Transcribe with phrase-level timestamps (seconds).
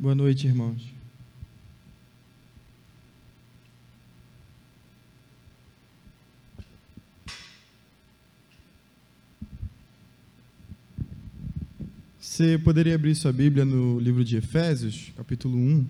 [0.00, 0.82] Boa noite, irmãos.
[12.18, 15.86] Você poderia abrir sua Bíblia no livro de Efésios, capítulo 1.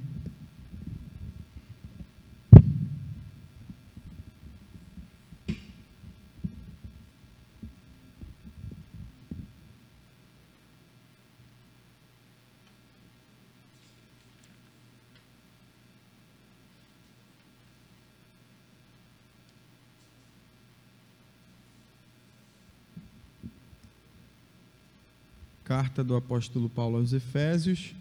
[26.00, 27.94] Carta do apóstolo Paulo aos Efésios,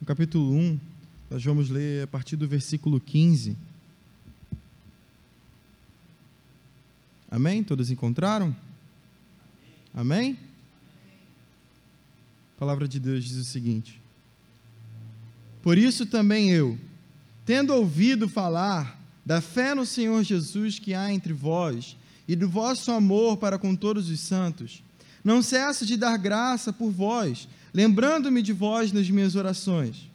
[0.00, 0.78] no capítulo 1,
[1.28, 3.56] nós vamos ler a partir do versículo 15.
[7.28, 7.64] Amém?
[7.64, 8.54] Todos encontraram?
[9.92, 10.38] Amém?
[12.56, 14.00] A palavra de Deus diz o seguinte:
[15.60, 16.78] Por isso também eu,
[17.44, 21.96] tendo ouvido falar da fé no Senhor Jesus que há entre vós
[22.28, 24.84] e do vosso amor para com todos os santos,
[25.24, 30.10] não cesso de dar graça por vós, lembrando-me de vós nas minhas orações,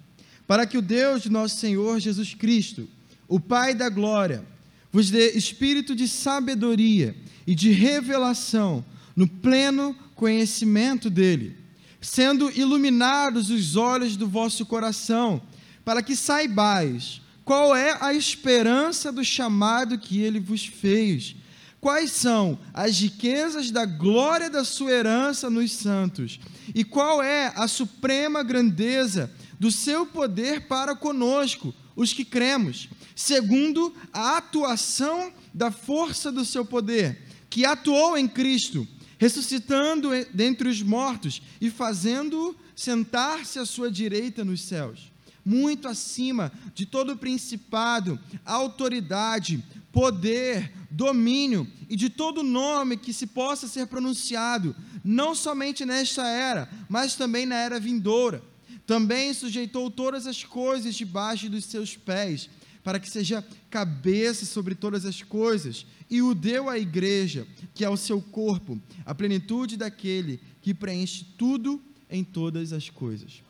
[0.48, 2.88] para que o Deus de nosso Senhor Jesus Cristo,
[3.28, 4.45] o Pai da glória,
[4.92, 8.83] vos dê espírito de sabedoria e de revelação
[9.16, 11.56] no pleno conhecimento dele,
[12.02, 15.42] sendo iluminados os olhos do vosso coração,
[15.83, 21.36] para que saibais qual é a esperança do chamado que ele vos fez
[21.80, 26.40] quais são as riquezas da glória da sua herança nos santos?
[26.73, 33.94] E qual é a suprema grandeza do seu poder para conosco, os que cremos, segundo
[34.12, 38.86] a atuação da força do seu poder, que atuou em Cristo,
[39.17, 45.12] ressuscitando dentre os mortos e fazendo-o sentar-se à sua direita nos céus,
[45.45, 53.67] muito acima de todo principado, autoridade, poder, domínio e de todo nome que se possa
[53.67, 58.42] ser pronunciado, não somente nesta era, mas também na era vindoura.
[58.88, 62.50] Também sujeitou todas as coisas debaixo dos seus pés,
[62.84, 67.89] para que seja cabeça sobre todas as coisas, e o deu à igreja, que é
[67.89, 73.44] o seu corpo, a plenitude daquele que preenche tudo em todas as coisas.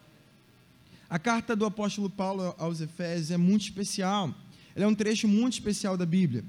[1.10, 4.34] A carta do apóstolo Paulo aos Efésios é muito especial
[4.76, 6.44] ela é um trecho muito especial da Bíblia.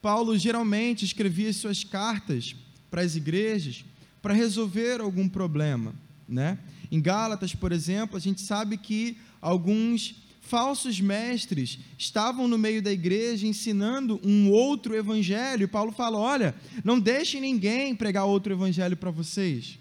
[0.00, 2.54] Paulo geralmente escrevia suas cartas
[2.90, 3.84] para as igrejas
[4.22, 5.94] para resolver algum problema,
[6.28, 6.58] né?
[6.90, 12.90] Em Gálatas, por exemplo, a gente sabe que alguns falsos mestres estavam no meio da
[12.90, 15.68] igreja ensinando um outro evangelho.
[15.68, 19.78] Paulo fala: olha, não deixe ninguém pregar outro evangelho para vocês.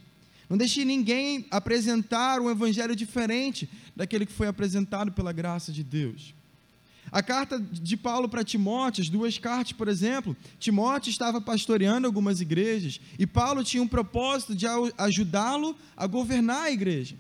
[0.48, 6.34] Não deixe ninguém apresentar um evangelho diferente daquele que foi apresentado pela graça de Deus.
[7.12, 12.40] A carta de Paulo para Timóteo, as duas cartas, por exemplo, Timóteo estava pastoreando algumas
[12.40, 14.66] igrejas e Paulo tinha um propósito de
[14.98, 17.16] ajudá-lo a governar a igreja.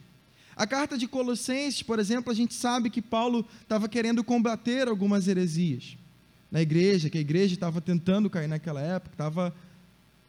[0.55, 5.27] A carta de Colossenses, por exemplo, a gente sabe que Paulo estava querendo combater algumas
[5.27, 5.97] heresias
[6.51, 9.55] na igreja, que a igreja estava tentando cair naquela época, estava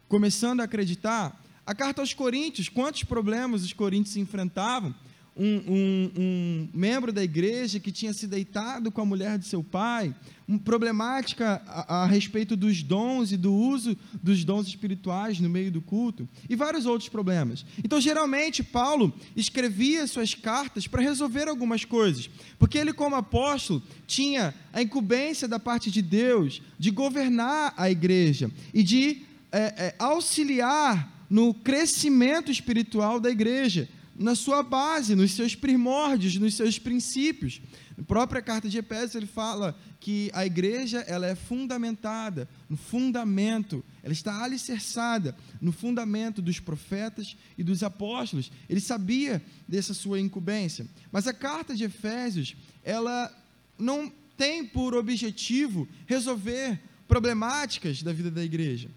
[0.08, 1.42] começando a acreditar.
[1.66, 4.94] A carta aos Coríntios, quantos problemas os coríntios enfrentavam?
[5.40, 9.64] Um, um, um, membro da igreja que tinha se deitado com a mulher de seu
[9.64, 10.14] pai,
[10.46, 15.72] uma problemática a, a, respeito dos dons e do uso dos dons espirituais no meio
[15.72, 17.64] do culto, e vários outros problemas.
[17.82, 22.28] Então, geralmente, Paulo escrevia suas cartas para resolver algumas coisas,
[22.58, 28.50] porque ele, como apóstolo, tinha a incumbência da parte de Deus de governar a igreja
[28.74, 33.88] e de é, é, auxiliar no crescimento espiritual da igreja
[34.20, 37.62] na sua base, nos seus primórdios, nos seus princípios.
[37.96, 43.82] Na própria carta de Efésios ele fala que a igreja ela é fundamentada no fundamento,
[44.02, 48.52] ela está alicerçada no fundamento dos profetas e dos apóstolos.
[48.68, 50.86] Ele sabia dessa sua incumbência.
[51.10, 52.54] Mas a carta de Efésios,
[52.84, 53.34] ela
[53.78, 56.78] não tem por objetivo resolver
[57.08, 58.90] problemáticas da vida da igreja.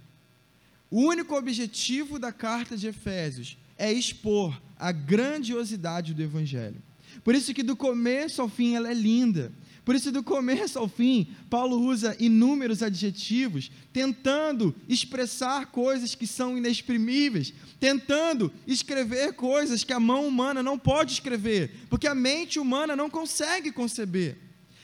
[0.92, 6.84] O único objetivo da carta de Efésios é expor a grandiosidade do Evangelho.
[7.24, 9.50] Por isso que do começo ao fim ela é linda.
[9.86, 16.58] Por isso, do começo ao fim, Paulo usa inúmeros adjetivos, tentando expressar coisas que são
[16.58, 22.94] inexprimíveis, tentando escrever coisas que a mão humana não pode escrever, porque a mente humana
[22.94, 24.38] não consegue conceber.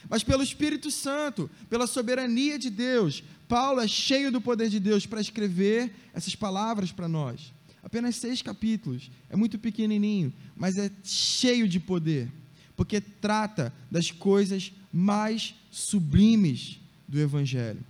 [0.10, 5.06] Mas pelo Espírito Santo, pela soberania de Deus, Paulo é cheio do poder de Deus
[5.06, 7.54] para escrever essas palavras para nós.
[7.84, 9.10] Apenas seis capítulos.
[9.30, 12.30] É muito pequenininho, mas é cheio de poder.
[12.76, 17.84] porque trata das coisas mais sublimes do Evangelho.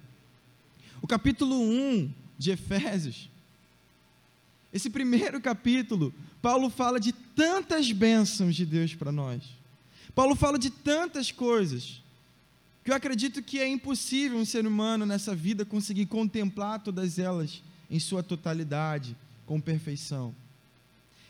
[0.99, 3.29] O capítulo 1 de Efésios,
[4.73, 9.43] esse primeiro capítulo, Paulo fala de tantas bênçãos de Deus para nós.
[10.15, 12.01] Paulo fala de tantas coisas
[12.83, 17.61] que eu acredito que é impossível um ser humano nessa vida conseguir contemplar todas elas
[17.91, 19.15] em sua totalidade,
[19.49, 20.35] com perfeição.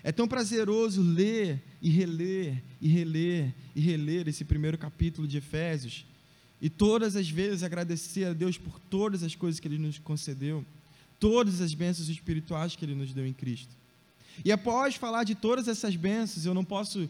[0.03, 6.05] É tão prazeroso ler e reler e reler e reler esse primeiro capítulo de Efésios
[6.61, 10.65] e todas as vezes agradecer a Deus por todas as coisas que Ele nos concedeu,
[11.17, 13.73] todas as bênçãos espirituais que Ele nos deu em Cristo.
[14.43, 17.09] E após falar de todas essas bênçãos, eu não posso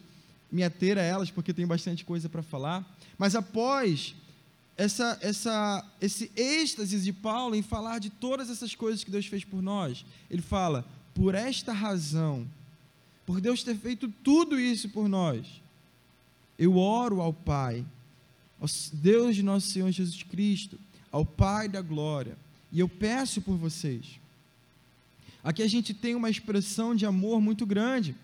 [0.52, 4.14] me ater a elas porque tem bastante coisa para falar, mas após
[4.78, 9.44] essa, essa, esse êxtase de Paulo em falar de todas essas coisas que Deus fez
[9.44, 12.48] por nós, ele fala: por esta razão,
[13.26, 15.46] por Deus ter feito tudo isso por nós,
[16.58, 17.86] eu oro ao Pai,
[18.60, 20.80] ao Deus de nosso Senhor Jesus Cristo,
[21.12, 22.38] ao Pai da glória,
[22.72, 24.20] e eu peço por vocês.
[25.44, 28.16] Aqui a gente tem uma expressão de amor muito grande.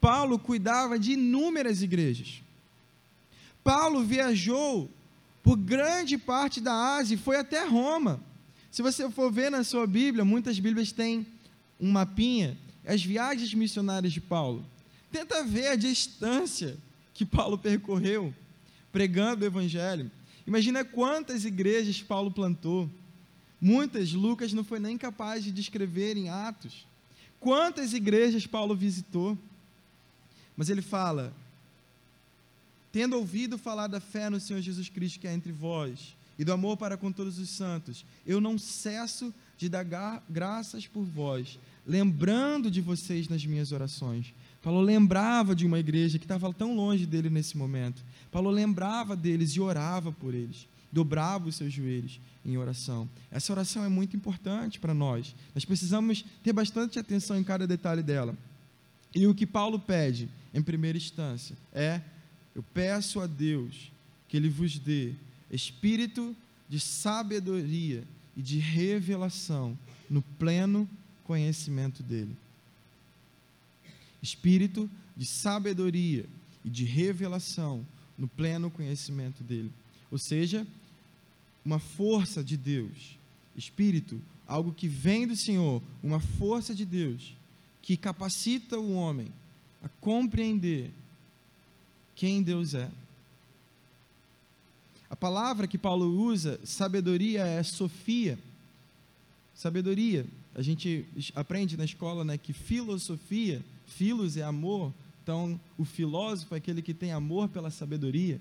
[0.00, 2.42] Paulo cuidava de inúmeras igrejas.
[3.62, 4.90] Paulo viajou
[5.42, 8.20] por grande parte da Ásia e foi até Roma.
[8.70, 11.26] Se você for ver na sua Bíblia, muitas Bíblias têm
[11.80, 12.56] um mapinha
[12.86, 14.64] as viagens missionárias de Paulo.
[15.10, 16.78] Tenta ver a distância
[17.12, 18.32] que Paulo percorreu
[18.92, 20.10] pregando o evangelho.
[20.46, 22.88] Imagina quantas igrejas Paulo plantou.
[23.60, 26.86] Muitas Lucas não foi nem capaz de descrever em Atos.
[27.40, 29.36] Quantas igrejas Paulo visitou?
[30.56, 31.34] Mas ele fala:
[32.92, 36.52] Tendo ouvido falar da fé no Senhor Jesus Cristo que é entre vós e do
[36.52, 39.84] amor para com todos os santos, eu não cesso de dar
[40.28, 44.34] graças por vós, lembrando de vocês nas minhas orações.
[44.62, 48.04] Paulo lembrava de uma igreja que estava tão longe dele nesse momento.
[48.30, 53.08] Paulo lembrava deles e orava por eles, dobrava os seus joelhos em oração.
[53.30, 55.34] Essa oração é muito importante para nós.
[55.54, 58.36] Nós precisamos ter bastante atenção em cada detalhe dela.
[59.14, 62.00] E o que Paulo pede, em primeira instância, é:
[62.54, 63.90] eu peço a Deus
[64.28, 65.12] que Ele vos dê
[65.50, 66.34] espírito
[66.68, 68.04] de sabedoria
[68.36, 69.78] e de revelação
[70.08, 70.88] no pleno
[71.24, 72.36] conhecimento dele.
[74.22, 76.26] Espírito de sabedoria
[76.64, 77.86] e de revelação
[78.18, 79.70] no pleno conhecimento dele.
[80.10, 80.66] Ou seja,
[81.64, 83.18] uma força de Deus.
[83.56, 87.34] Espírito, algo que vem do Senhor, uma força de Deus
[87.86, 89.32] que capacita o homem
[89.80, 90.90] a compreender
[92.16, 92.90] quem Deus é.
[95.08, 98.38] A palavra que Paulo usa, sabedoria, é sofia.
[99.54, 100.26] Sabedoria.
[100.54, 104.92] A gente aprende na escola né, que filosofia, filos é amor,
[105.22, 108.40] então o filósofo é aquele que tem amor pela sabedoria.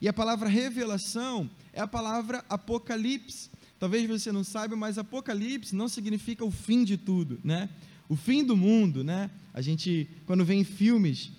[0.00, 3.50] E a palavra revelação é a palavra apocalipse.
[3.78, 7.68] Talvez você não saiba, mas apocalipse não significa o fim de tudo, né?
[8.08, 9.30] O fim do mundo, né?
[9.52, 11.30] A gente, quando vem filmes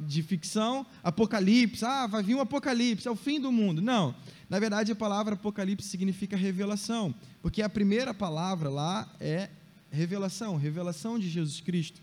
[0.00, 3.82] de ficção, apocalipse, ah, vai vir um apocalipse, é o fim do mundo.
[3.82, 4.14] Não,
[4.48, 9.50] na verdade a palavra apocalipse significa revelação, porque a primeira palavra lá é
[9.90, 12.02] revelação, revelação de Jesus Cristo.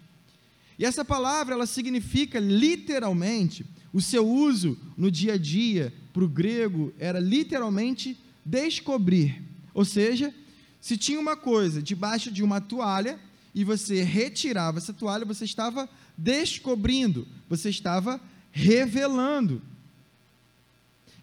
[0.79, 6.27] E essa palavra, ela significa literalmente, o seu uso no dia a dia, para o
[6.27, 9.43] grego, era literalmente descobrir.
[9.73, 10.33] Ou seja,
[10.79, 13.19] se tinha uma coisa debaixo de uma toalha
[13.53, 15.87] e você retirava essa toalha, você estava
[16.21, 19.61] descobrindo, você estava revelando.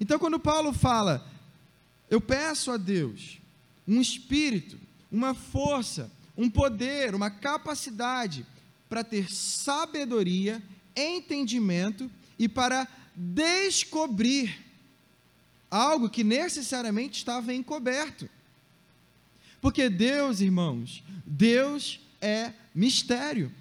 [0.00, 1.26] Então, quando Paulo fala,
[2.10, 3.38] eu peço a Deus
[3.86, 4.78] um espírito,
[5.10, 8.44] uma força, um poder, uma capacidade
[8.88, 10.62] para ter sabedoria,
[10.96, 14.64] entendimento e para descobrir
[15.70, 18.28] algo que necessariamente estava encoberto.
[19.60, 23.52] Porque Deus, irmãos, Deus é mistério.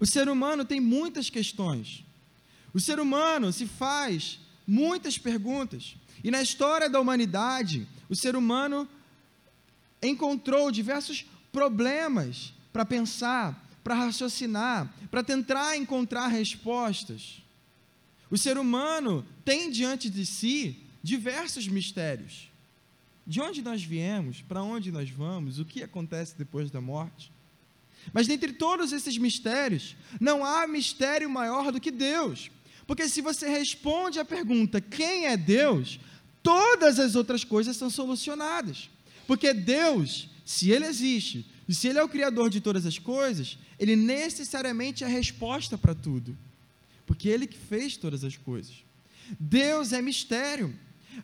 [0.00, 2.04] O ser humano tem muitas questões.
[2.72, 5.94] O ser humano se faz muitas perguntas.
[6.24, 8.88] E na história da humanidade, o ser humano
[10.02, 17.42] encontrou diversos problemas para pensar, para raciocinar, para tentar encontrar respostas.
[18.30, 22.48] O ser humano tem diante de si diversos mistérios.
[23.26, 27.30] De onde nós viemos, para onde nós vamos, o que acontece depois da morte.
[28.12, 32.50] Mas dentre todos esses mistérios, não há mistério maior do que Deus.
[32.86, 36.00] Porque se você responde à pergunta quem é Deus,
[36.42, 38.90] todas as outras coisas são solucionadas.
[39.26, 43.56] Porque Deus, se Ele existe, e se Ele é o Criador de todas as coisas,
[43.78, 46.36] Ele necessariamente é a resposta para tudo.
[47.06, 48.84] porque Ele que fez todas as coisas.
[49.38, 50.74] Deus é mistério.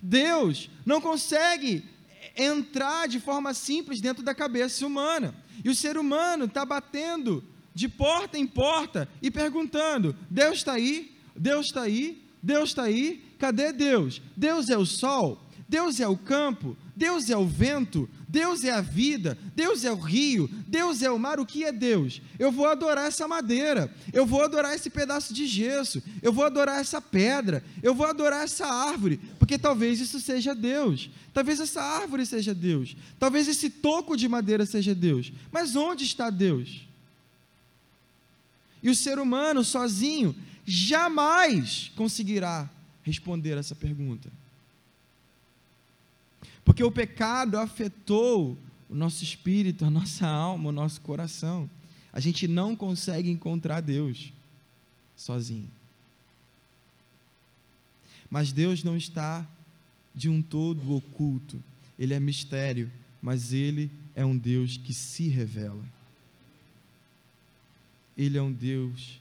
[0.02, 1.84] Deus não consegue
[2.36, 5.34] entrar de forma simples dentro da cabeça humana.
[5.64, 7.42] E o ser humano está batendo
[7.74, 11.16] de porta em porta e perguntando: Deus está aí?
[11.34, 12.24] Deus está aí?
[12.42, 13.24] Deus está aí?
[13.38, 14.22] Cadê Deus?
[14.36, 15.42] Deus é o sol?
[15.68, 16.76] Deus é o campo?
[16.94, 18.08] Deus é o vento?
[18.36, 21.72] Deus é a vida, Deus é o rio, Deus é o mar, o que é
[21.72, 22.20] Deus?
[22.38, 26.78] Eu vou adorar essa madeira, eu vou adorar esse pedaço de gesso, eu vou adorar
[26.78, 32.26] essa pedra, eu vou adorar essa árvore, porque talvez isso seja Deus, talvez essa árvore
[32.26, 36.86] seja Deus, talvez esse toco de madeira seja Deus, mas onde está Deus?
[38.82, 42.68] E o ser humano sozinho jamais conseguirá
[43.02, 44.30] responder essa pergunta.
[46.66, 48.58] Porque o pecado afetou
[48.90, 51.70] o nosso espírito, a nossa alma, o nosso coração.
[52.12, 54.32] A gente não consegue encontrar Deus
[55.16, 55.70] sozinho.
[58.28, 59.46] Mas Deus não está
[60.12, 61.62] de um todo oculto.
[61.96, 62.90] Ele é mistério,
[63.22, 65.84] mas ele é um Deus que se revela.
[68.18, 69.20] Ele é um Deus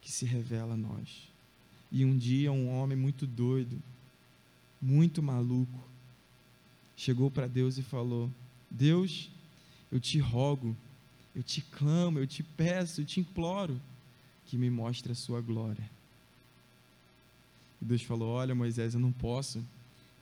[0.00, 1.28] que se revela a nós.
[1.92, 3.78] E um dia um homem muito doido,
[4.80, 5.85] muito maluco,
[6.96, 8.30] chegou para Deus e falou:
[8.70, 9.30] Deus,
[9.92, 10.76] eu te rogo,
[11.34, 13.80] eu te clamo, eu te peço, eu te imploro
[14.46, 15.88] que me mostre a sua glória.
[17.80, 19.62] E Deus falou: Olha, Moisés, eu não posso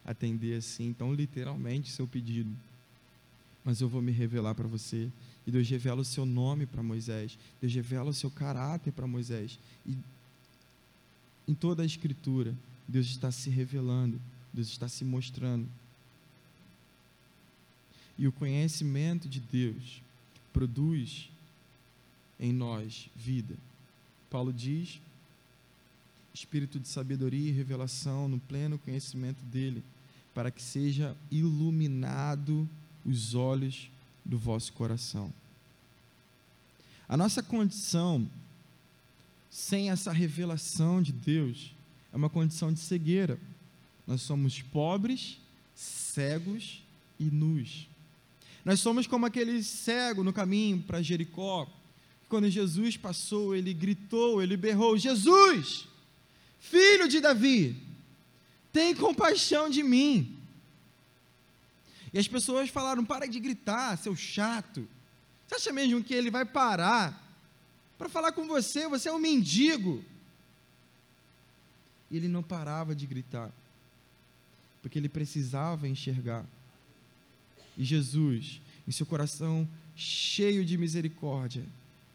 [0.05, 2.51] atender assim, tão literalmente, seu pedido,
[3.65, 5.11] mas eu vou me revelar para você.
[5.47, 9.59] E Deus revela o seu nome para Moisés, Deus revela o seu caráter para Moisés.
[9.87, 9.97] E
[11.47, 12.55] em toda a Escritura,
[12.89, 14.21] Deus está se revelando,
[14.53, 15.69] Deus está se mostrando.
[18.17, 20.03] E o conhecimento de Deus
[20.53, 21.31] produz
[22.39, 23.57] em nós vida.
[24.31, 25.01] Paulo diz:
[26.33, 29.83] espírito de sabedoria e revelação no pleno conhecimento dele,
[30.35, 32.69] para que seja iluminado
[33.05, 33.91] os olhos
[34.25, 35.33] do vosso coração.
[37.09, 38.29] A nossa condição
[39.51, 41.75] sem essa revelação de Deus
[42.13, 43.39] é uma condição de cegueira.
[44.07, 45.39] Nós somos pobres,
[45.75, 46.83] cegos
[47.21, 47.89] e nus.
[48.65, 51.69] Nós somos como aquele cego no caminho para Jericó.
[52.29, 55.87] Quando Jesus passou, ele gritou, ele berrou: Jesus,
[56.59, 57.77] filho de Davi,
[58.73, 60.37] tem compaixão de mim.
[62.13, 64.89] E as pessoas falaram: para de gritar, seu chato.
[65.47, 67.23] Você acha mesmo que ele vai parar
[67.99, 68.89] para falar com você?
[68.89, 70.03] Você é um mendigo.
[72.11, 73.53] E ele não parava de gritar,
[74.81, 76.47] porque ele precisava enxergar.
[77.77, 81.65] E Jesus, em seu coração cheio de misericórdia,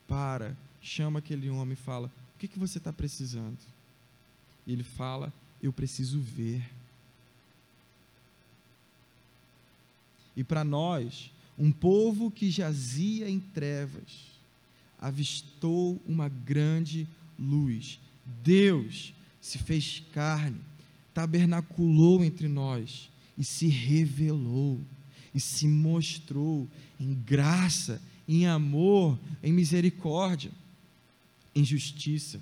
[0.07, 3.59] para, chama aquele homem e fala: O que, que você está precisando?
[4.65, 6.63] E ele fala: Eu preciso ver.
[10.35, 14.29] E para nós, um povo que jazia em trevas,
[14.97, 17.99] avistou uma grande luz.
[18.43, 20.59] Deus se fez carne,
[21.13, 24.79] tabernaculou entre nós e se revelou
[25.33, 26.67] e se mostrou
[26.99, 30.51] em graça, em amor, em misericórdia,
[31.55, 32.39] em justiça.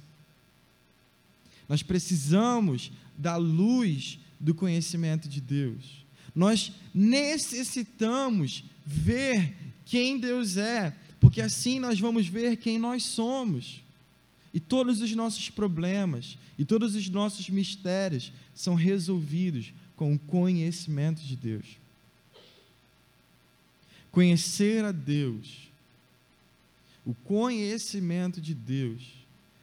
[1.67, 6.06] Nós precisamos da luz do conhecimento de Deus.
[6.34, 13.82] Nós necessitamos ver quem Deus é, porque assim nós vamos ver quem nós somos.
[14.53, 21.22] E todos os nossos problemas e todos os nossos mistérios são resolvidos com o conhecimento
[21.22, 21.65] de Deus.
[24.18, 25.72] Conhecer a Deus,
[27.06, 29.14] o conhecimento de Deus,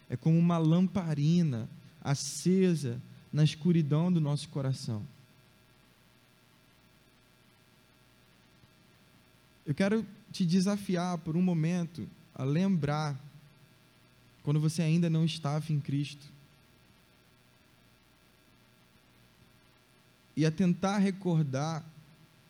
[0.09, 1.69] é como uma lamparina
[2.01, 5.05] acesa na escuridão do nosso coração.
[9.67, 13.19] Eu quero te desafiar por um momento a lembrar
[14.45, 16.29] quando você ainda não estava em Cristo.
[20.37, 21.85] E a tentar recordar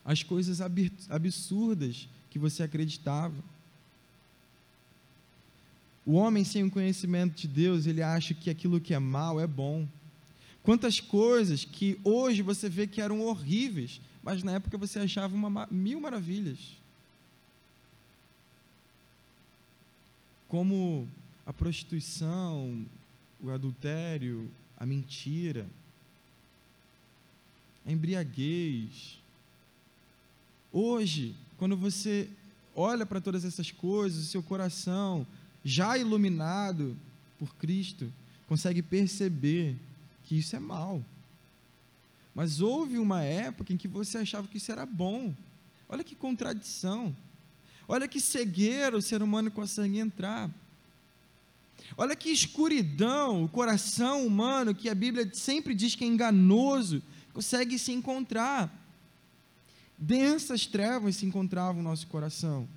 [0.04, 0.60] as coisas
[1.08, 3.34] absurdas que você acreditava.
[6.04, 9.46] O homem sem o conhecimento de Deus, ele acha que aquilo que é mal é
[9.46, 9.88] bom.
[10.62, 15.66] Quantas coisas que hoje você vê que eram horríveis, mas na época você achava uma,
[15.70, 16.58] mil maravilhas.
[20.48, 21.08] Como
[21.46, 22.84] a prostituição,
[23.42, 25.66] o adultério, a mentira,
[27.86, 29.18] a embriaguez,
[30.76, 32.28] Hoje, quando você
[32.74, 35.24] olha para todas essas coisas, o seu coração
[35.64, 36.96] já iluminado
[37.38, 38.12] por Cristo,
[38.48, 39.76] consegue perceber
[40.24, 41.00] que isso é mal.
[42.34, 45.32] Mas houve uma época em que você achava que isso era bom.
[45.88, 47.14] Olha que contradição.
[47.86, 50.50] Olha que cegueira o ser humano consegue entrar.
[51.96, 57.00] Olha que escuridão o coração humano, que a Bíblia sempre diz que é enganoso,
[57.32, 58.83] consegue se encontrar.
[59.96, 62.68] Densas trevas se encontravam no nosso coração.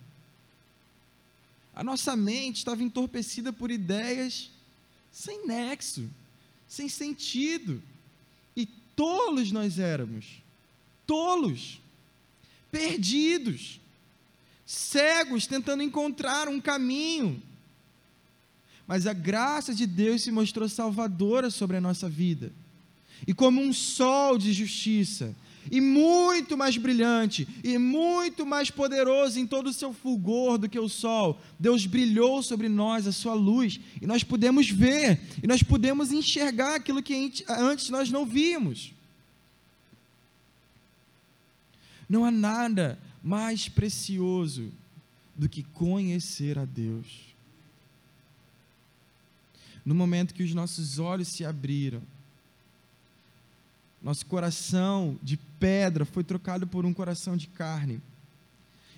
[1.76, 4.50] A nossa mente estava entorpecida por ideias
[5.12, 6.10] sem nexo,
[6.68, 7.82] sem sentido.
[8.56, 10.42] E tolos nós éramos.
[11.06, 11.80] Tolos.
[12.72, 13.80] Perdidos.
[14.66, 17.42] Cegos tentando encontrar um caminho.
[18.88, 22.52] Mas a graça de Deus se mostrou salvadora sobre a nossa vida.
[23.26, 25.36] E como um sol de justiça,
[25.72, 30.80] e muito mais brilhante, e muito mais poderoso em todo o seu fulgor do que
[30.80, 31.40] o sol.
[31.60, 36.76] Deus brilhou sobre nós a sua luz, e nós podemos ver, e nós podemos enxergar
[36.76, 38.94] aquilo que antes nós não víamos.
[42.10, 44.72] Não há nada mais precioso
[45.36, 47.28] do que conhecer a Deus.
[49.86, 52.02] No momento que os nossos olhos se abriram,
[54.02, 58.02] nosso coração de pedra foi trocado por um coração de carne.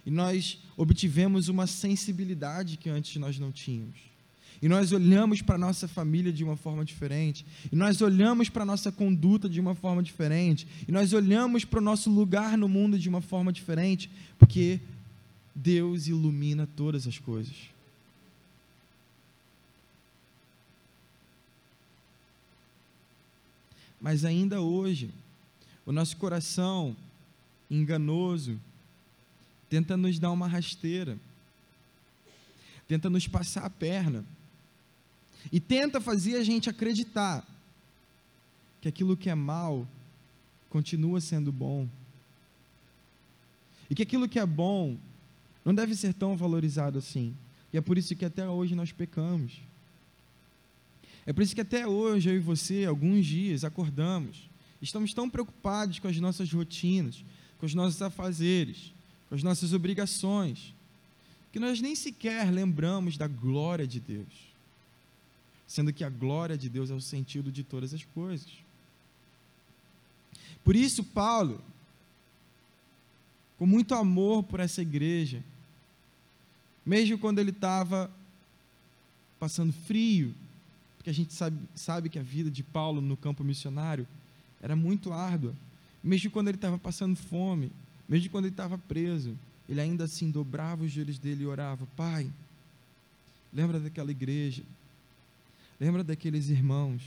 [0.06, 4.10] E nós obtivemos uma sensibilidade que antes nós não tínhamos.
[4.62, 7.46] E nós olhamos para a nossa família de uma forma diferente.
[7.72, 10.68] E nós olhamos para a nossa conduta de uma forma diferente.
[10.88, 14.10] E nós olhamos para o nosso lugar no mundo de uma forma diferente.
[14.38, 14.82] Porque
[15.56, 17.56] Deus ilumina todas as coisas.
[24.02, 25.10] Mas ainda hoje,
[25.90, 26.96] o nosso coração
[27.68, 28.62] enganoso
[29.68, 31.18] tenta nos dar uma rasteira,
[32.88, 34.24] tenta nos passar a perna
[35.52, 37.44] e tenta fazer a gente acreditar
[38.80, 39.88] que aquilo que é mal
[40.70, 41.90] continua sendo bom
[43.90, 44.96] e que aquilo que é bom
[45.66, 47.36] não deve ser tão valorizado assim.
[47.74, 49.60] E é por isso que até hoje nós pecamos.
[51.26, 54.48] É por isso que até hoje eu e você, alguns dias, acordamos,
[54.82, 57.24] estamos tão preocupados com as nossas rotinas,
[57.58, 58.94] com os nossos afazeres,
[59.28, 60.74] com as nossas obrigações,
[61.52, 64.50] que nós nem sequer lembramos da glória de Deus,
[65.68, 68.50] sendo que a glória de Deus é o sentido de todas as coisas.
[70.64, 71.62] Por isso, Paulo,
[73.58, 75.44] com muito amor por essa igreja,
[76.86, 78.10] mesmo quando ele estava
[79.40, 80.34] passando frio,
[80.98, 84.08] porque a gente sabe, sabe que a vida de Paulo no campo missionário
[84.62, 85.54] era muito árdua.
[86.04, 87.72] Mesmo quando ele estava passando fome,
[88.08, 89.36] mesmo quando ele estava preso,
[89.68, 92.30] ele ainda assim dobrava os joelhos dele e orava: Pai,
[93.54, 94.64] lembra daquela igreja,
[95.80, 97.02] lembra daqueles irmãos.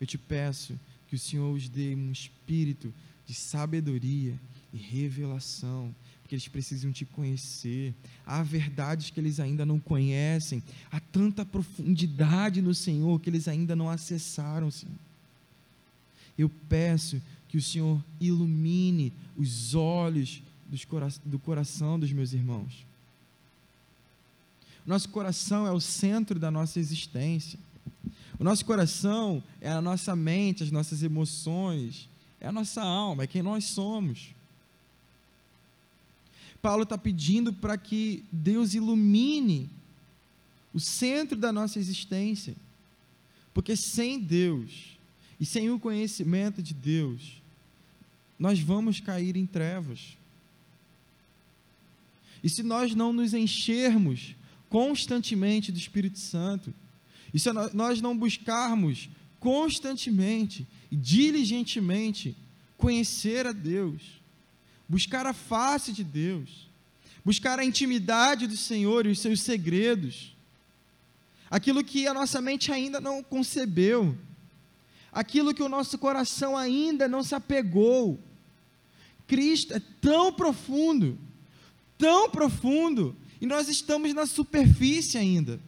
[0.00, 2.92] Eu te peço que o Senhor os dê um espírito
[3.26, 4.34] de sabedoria
[4.72, 5.94] e revelação,
[6.26, 7.94] que eles precisam te conhecer,
[8.26, 13.76] há verdades que eles ainda não conhecem, há tanta profundidade no Senhor que eles ainda
[13.76, 14.96] não acessaram, Senhor.
[16.36, 20.42] Eu peço que o Senhor ilumine os olhos
[21.24, 22.86] do coração dos meus irmãos.
[24.86, 27.58] Nosso coração é o centro da nossa existência.
[28.38, 32.08] O nosso coração é a nossa mente, as nossas emoções,
[32.40, 34.34] é a nossa alma, é quem nós somos.
[36.60, 39.68] Paulo está pedindo para que Deus ilumine
[40.72, 42.54] o centro da nossa existência.
[43.52, 44.91] Porque sem Deus
[45.42, 47.42] e sem o conhecimento de Deus,
[48.38, 50.16] nós vamos cair em trevas.
[52.44, 54.36] E se nós não nos enchermos
[54.68, 56.72] constantemente do Espírito Santo,
[57.34, 59.08] e se nós não buscarmos
[59.40, 62.36] constantemente e diligentemente
[62.78, 64.00] conhecer a Deus,
[64.88, 66.68] buscar a face de Deus,
[67.24, 70.36] buscar a intimidade do Senhor e os seus segredos,
[71.50, 74.16] aquilo que a nossa mente ainda não concebeu,
[75.12, 78.18] aquilo que o nosso coração ainda não se apegou.
[79.26, 81.18] Cristo é tão profundo,
[81.98, 85.60] tão profundo, e nós estamos na superfície ainda.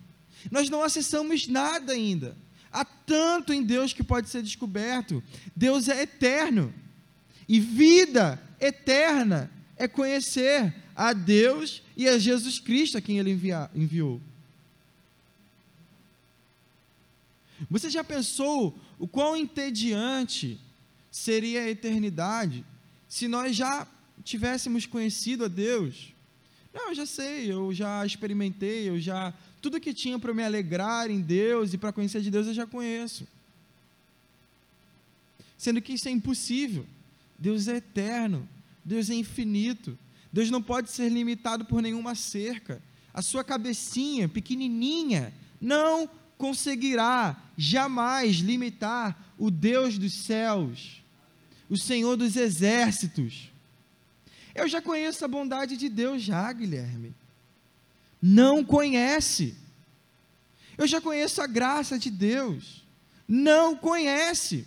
[0.50, 2.37] Nós não acessamos nada ainda.
[2.72, 5.22] Há tanto em Deus que pode ser descoberto.
[5.54, 6.72] Deus é eterno.
[7.48, 13.38] E vida eterna é conhecer a Deus e a Jesus Cristo a quem ele
[13.74, 14.20] enviou.
[17.70, 20.61] Você já pensou o quão entediante
[21.11, 22.64] seria a eternidade
[23.09, 23.87] se nós já
[24.22, 26.12] tivéssemos conhecido a Deus?
[26.72, 31.11] Não, eu já sei, eu já experimentei, eu já tudo que tinha para me alegrar
[31.11, 33.27] em Deus e para conhecer de Deus eu já conheço.
[35.57, 36.85] Sendo que isso é impossível.
[37.38, 38.46] Deus é eterno,
[38.85, 39.98] Deus é infinito.
[40.31, 42.83] Deus não pode ser limitado por nenhuma cerca.
[43.14, 46.11] A sua cabecinha pequenininha não
[46.44, 51.02] conseguirá jamais limitar o Deus dos céus,
[51.70, 53.50] o Senhor dos exércitos.
[54.54, 57.14] Eu já conheço a bondade de Deus, já, Guilherme.
[58.20, 59.57] Não conhece.
[60.76, 62.85] Eu já conheço a graça de Deus.
[63.26, 64.66] Não conhece.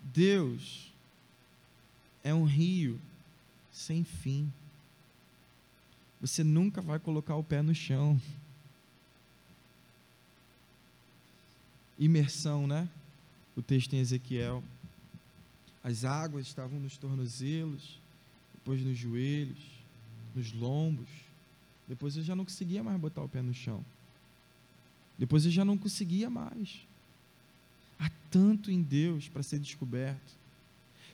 [0.00, 0.92] Deus
[2.22, 3.00] é um rio
[3.72, 4.52] sem fim.
[6.20, 8.20] Você nunca vai colocar o pé no chão.
[11.98, 12.88] Imersão, né?
[13.56, 14.62] O texto em Ezequiel.
[15.82, 17.98] As águas estavam nos tornozelos,
[18.54, 19.58] depois nos joelhos,
[20.34, 21.08] nos lombos.
[21.88, 23.84] Depois eu já não conseguia mais botar o pé no chão.
[25.18, 26.86] Depois eu já não conseguia mais.
[27.98, 30.34] Há tanto em Deus para ser descoberto.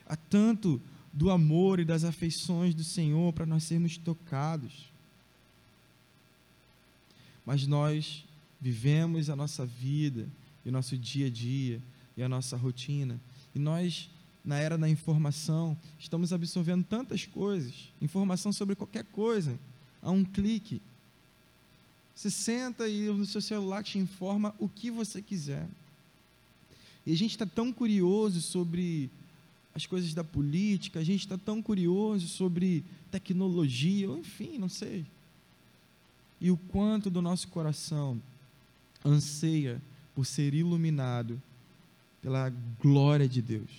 [0.05, 4.96] Há tanto do amor e das afeições do Senhor para nós sermos tocados.
[7.47, 8.25] Mas nós
[8.59, 10.27] vivemos a nossa vida,
[10.65, 11.81] e o nosso dia a dia,
[12.17, 13.17] e a nossa rotina,
[13.55, 14.09] e nós,
[14.43, 19.57] na era da informação, estamos absorvendo tantas coisas, informação sobre qualquer coisa,
[20.01, 20.81] a um clique.
[22.13, 25.69] Você senta e no seu celular te informa o que você quiser.
[27.05, 29.09] E a gente está tão curioso sobre
[29.73, 35.05] as coisas da política, a gente está tão curioso sobre tecnologia, ou enfim, não sei.
[36.39, 38.21] E o quanto do nosso coração
[39.03, 39.81] anseia
[40.13, 41.41] por ser iluminado
[42.21, 43.71] pela glória de Deus.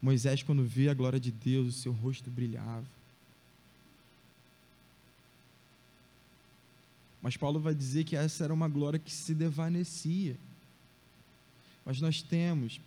[0.00, 2.84] Moisés, quando vê a glória de Deus, o seu rosto brilhava.
[7.22, 10.36] Mas Paulo vai dizer que essa era uma glória que se desvanecia.
[11.84, 12.80] Mas nós temos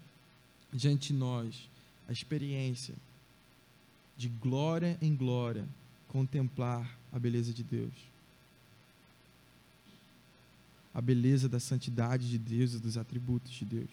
[0.71, 1.67] diante de nós
[2.07, 2.93] a experiência
[4.15, 5.67] de glória em glória
[6.07, 7.93] contemplar a beleza de Deus.
[10.93, 13.89] A beleza da santidade de Deus e dos atributos de Deus.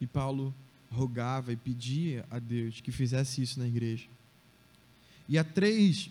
[0.00, 0.54] E Paulo
[0.90, 4.06] rogava e pedia a Deus que fizesse isso na igreja.
[5.28, 6.10] E há três,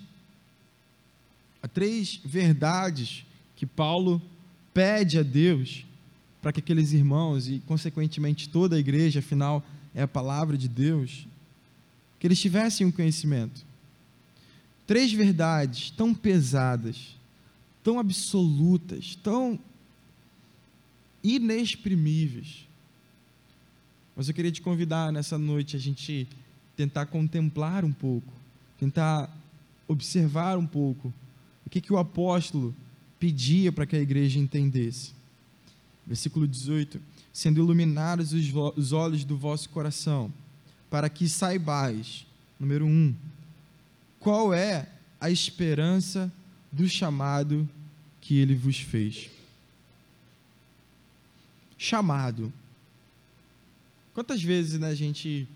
[1.62, 4.22] há três verdades que Paulo
[4.74, 5.86] pede a Deus
[6.42, 9.64] para que aqueles irmãos e, consequentemente, toda a igreja, afinal,
[9.94, 11.28] é a palavra de Deus,
[12.20, 13.64] que eles tivessem um conhecimento.
[14.86, 17.16] Três verdades tão pesadas,
[17.84, 19.60] tão absolutas, tão
[21.24, 22.68] inexprimíveis.
[24.16, 26.28] Mas eu queria te convidar nessa noite a gente
[26.76, 28.32] tentar contemplar um pouco,
[28.80, 29.30] tentar
[29.88, 31.14] observar um pouco
[31.66, 32.76] o que, que o apóstolo
[33.20, 35.14] pedia para que a igreja entendesse.
[36.06, 37.00] Versículo 18:
[37.32, 40.32] Sendo iluminados os olhos do vosso coração,
[40.90, 42.26] para que saibais,
[42.60, 43.16] número um,
[44.22, 44.88] qual é
[45.20, 46.32] a esperança
[46.72, 47.68] do chamado
[48.22, 49.30] que ele vos fez.
[51.78, 52.54] Chamado.
[54.14, 55.48] Quantas vezes né, a gente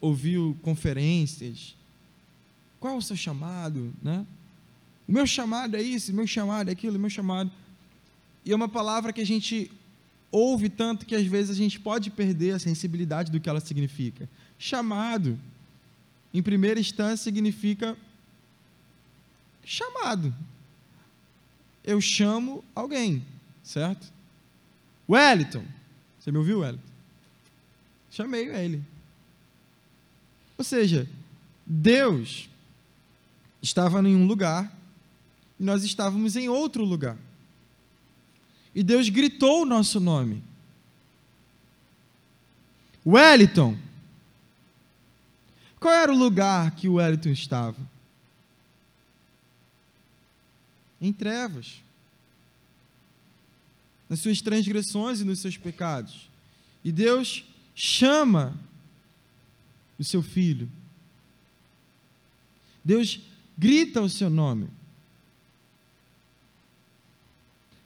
[0.00, 1.76] ouviu conferências?
[2.80, 3.92] Qual é o seu chamado?
[4.02, 4.26] Né?
[5.06, 7.52] O meu chamado é isso, o meu chamado é aquilo, o meu chamado.
[8.42, 9.70] E é uma palavra que a gente
[10.32, 14.26] ouve tanto que às vezes a gente pode perder a sensibilidade do que ela significa.
[14.58, 15.38] Chamado,
[16.32, 17.96] em primeira instância, significa
[19.64, 20.34] chamado.
[21.84, 23.24] Eu chamo alguém,
[23.62, 24.12] certo?
[25.08, 25.64] Wellington.
[26.18, 26.84] Você me ouviu, Wellington?
[28.10, 28.84] Chamei ele.
[30.58, 31.08] Ou seja,
[31.64, 32.48] Deus
[33.62, 34.76] estava em um lugar
[35.58, 37.16] e nós estávamos em outro lugar.
[38.74, 40.42] E Deus gritou o nosso nome.
[43.06, 43.76] Wellington.
[45.80, 47.78] Qual era o lugar que o Wellington estava?
[51.00, 51.82] Em trevas.
[54.06, 56.28] Nas suas transgressões e nos seus pecados.
[56.84, 58.54] E Deus chama
[59.98, 60.70] o seu filho.
[62.84, 63.20] Deus
[63.56, 64.68] grita o seu nome.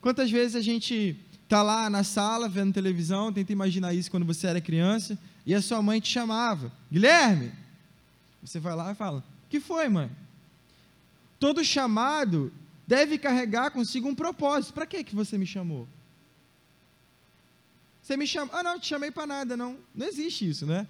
[0.00, 4.48] Quantas vezes a gente está lá na sala vendo televisão, tenta imaginar isso quando você
[4.48, 7.63] era criança, e a sua mãe te chamava, Guilherme.
[8.44, 10.10] Você vai lá e fala: que foi, mãe?
[11.40, 12.52] Todo chamado
[12.86, 14.74] deve carregar consigo um propósito.
[14.74, 15.88] Para que que você me chamou?
[18.02, 18.54] Você me chamou?
[18.54, 19.78] Ah, não, te chamei para nada, não.
[19.94, 20.86] Não existe isso, né?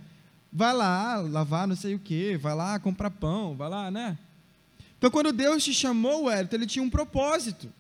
[0.55, 4.17] vai lá lavar não sei o que, vai lá comprar pão, vai lá, né?
[4.97, 7.71] Então, quando Deus te chamou, Wellington, ele tinha um propósito.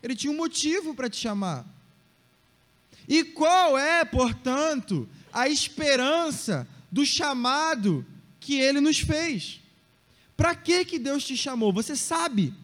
[0.00, 1.66] Ele tinha um motivo para te chamar.
[3.08, 8.04] E qual é, portanto, a esperança do chamado
[8.40, 9.60] que ele nos fez?
[10.36, 11.72] Para que que Deus te chamou?
[11.72, 12.54] Você sabe?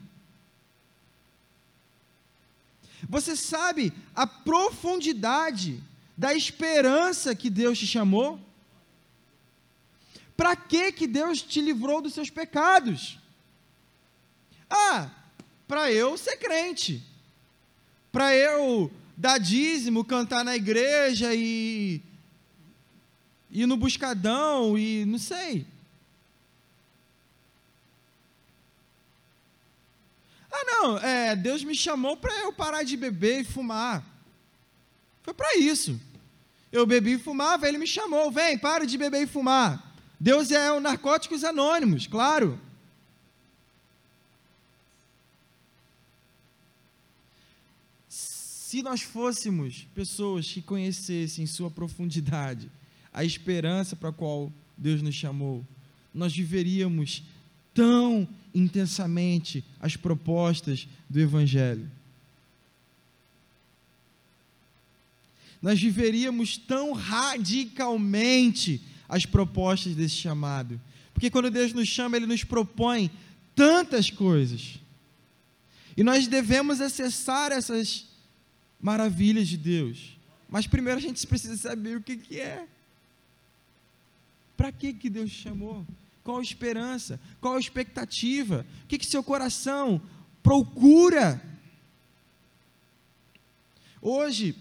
[3.09, 5.83] Você sabe a profundidade
[6.17, 8.41] da esperança que Deus te chamou?
[10.37, 13.19] Para que que Deus te livrou dos seus pecados?
[14.69, 15.11] Ah,
[15.69, 17.03] para eu ser crente.
[18.11, 22.01] Para eu dar dízimo, cantar na igreja e
[23.55, 25.65] ir no buscadão e não sei.
[30.51, 34.05] Ah, não, é, Deus me chamou para eu parar de beber e fumar.
[35.23, 35.99] Foi para isso.
[36.73, 39.95] Eu bebi e fumava, ele me chamou, vem, para de beber e fumar.
[40.19, 42.61] Deus é o Narcóticos Anônimos, claro.
[48.09, 52.69] Se nós fôssemos pessoas que conhecessem em sua profundidade
[53.15, 55.65] a esperança para a qual Deus nos chamou,
[56.13, 57.23] nós viveríamos
[57.73, 61.89] tão intensamente as propostas do Evangelho.
[65.63, 70.79] Nós viveríamos tão radicalmente as propostas desse chamado.
[71.15, 73.11] Porque quando Deus nos chama, Ele nos propõe
[73.55, 74.79] tantas coisas.
[75.97, 78.07] E nós devemos acessar essas
[78.81, 80.19] maravilhas de Deus.
[80.49, 82.67] Mas primeiro a gente precisa saber o que, que é.
[84.57, 85.87] Para que, que Deus chamou?
[86.23, 87.21] Qual a esperança?
[87.41, 88.65] Qual a expectativa?
[88.85, 90.01] O que, que seu coração
[90.43, 91.43] procura?
[94.01, 94.57] Hoje,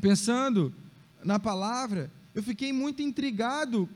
[0.00, 0.74] pensando
[1.22, 3.88] na palavra, eu fiquei muito intrigado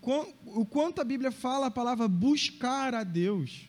[0.00, 3.68] com o quanto a Bíblia fala a palavra buscar a Deus.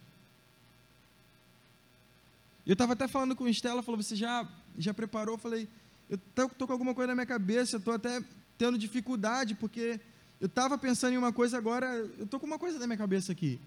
[2.65, 5.35] Eu estava até falando com a Estela, falou, você já, já preparou?
[5.35, 5.67] Eu falei,
[6.09, 8.23] eu estou com alguma coisa na minha cabeça, estou até
[8.57, 9.99] tendo dificuldade, porque
[10.41, 11.85] eu estava pensando em uma coisa agora,
[12.17, 13.59] eu estou com uma coisa na minha cabeça aqui.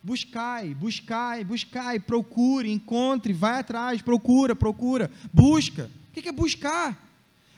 [0.00, 5.90] Buscai, buscai, buscai, procure, encontre, vai atrás, procura, procura, busca.
[6.08, 6.96] O que é buscar?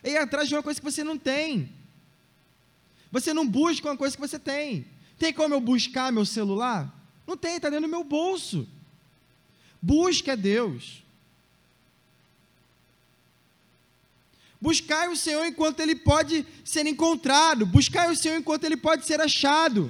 [0.02, 1.70] É ir atrás de uma coisa que você não tem.
[3.12, 4.86] Você não busca uma coisa que você tem.
[5.18, 6.90] Tem como eu buscar meu celular?
[7.26, 8.66] Não tem, está dentro do meu bolso.
[9.82, 11.02] Busque a Deus.
[14.66, 17.64] Buscai o Senhor enquanto ele pode ser encontrado.
[17.64, 19.88] Buscai o Senhor enquanto ele pode ser achado.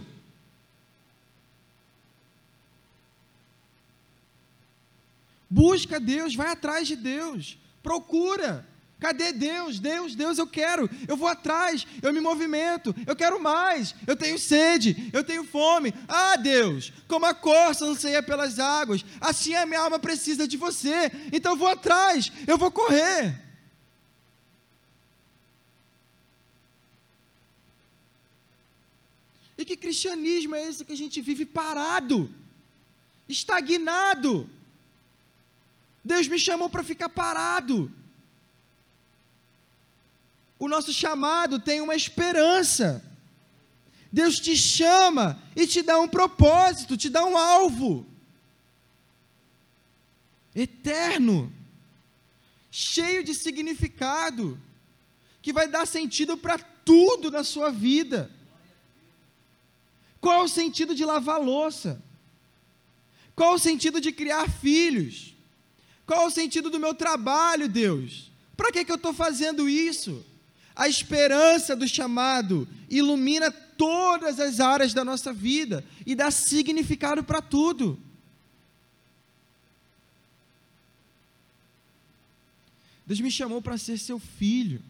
[5.49, 7.57] Busca Deus, vai atrás de Deus.
[7.83, 8.69] Procura.
[9.01, 9.81] Cadê Deus?
[9.81, 10.91] Deus, Deus, eu quero.
[11.09, 13.95] Eu vou atrás, eu me movimento, eu quero mais.
[14.07, 15.95] Eu tenho sede, eu tenho fome.
[16.07, 21.11] Ah, Deus, como a corça anseia pelas águas, assim a minha alma precisa de você.
[21.33, 23.46] Então eu vou atrás, eu vou correr.
[29.59, 32.31] E que cristianismo é esse que a gente vive parado,
[33.29, 34.49] estagnado?
[36.05, 37.91] Deus me chamou para ficar parado.
[40.59, 43.03] O nosso chamado tem uma esperança.
[44.13, 48.07] Deus te chama e te dá um propósito, te dá um alvo
[50.57, 51.53] eterno,
[52.71, 54.59] cheio de significado,
[55.43, 58.31] que vai dar sentido para tudo na sua vida.
[60.27, 62.03] Qual é o sentido de lavar louça?
[63.37, 65.37] Qual é o sentido de criar filhos?
[66.05, 68.33] Qual é o sentido do meu trabalho, Deus?
[68.57, 70.27] Para que, que eu estou fazendo isso?
[70.75, 77.41] A esperança do chamado ilumina todas as áreas da nossa vida e dá significado para
[77.41, 77.97] tudo.
[83.07, 84.83] Deus me chamou para ser seu filho,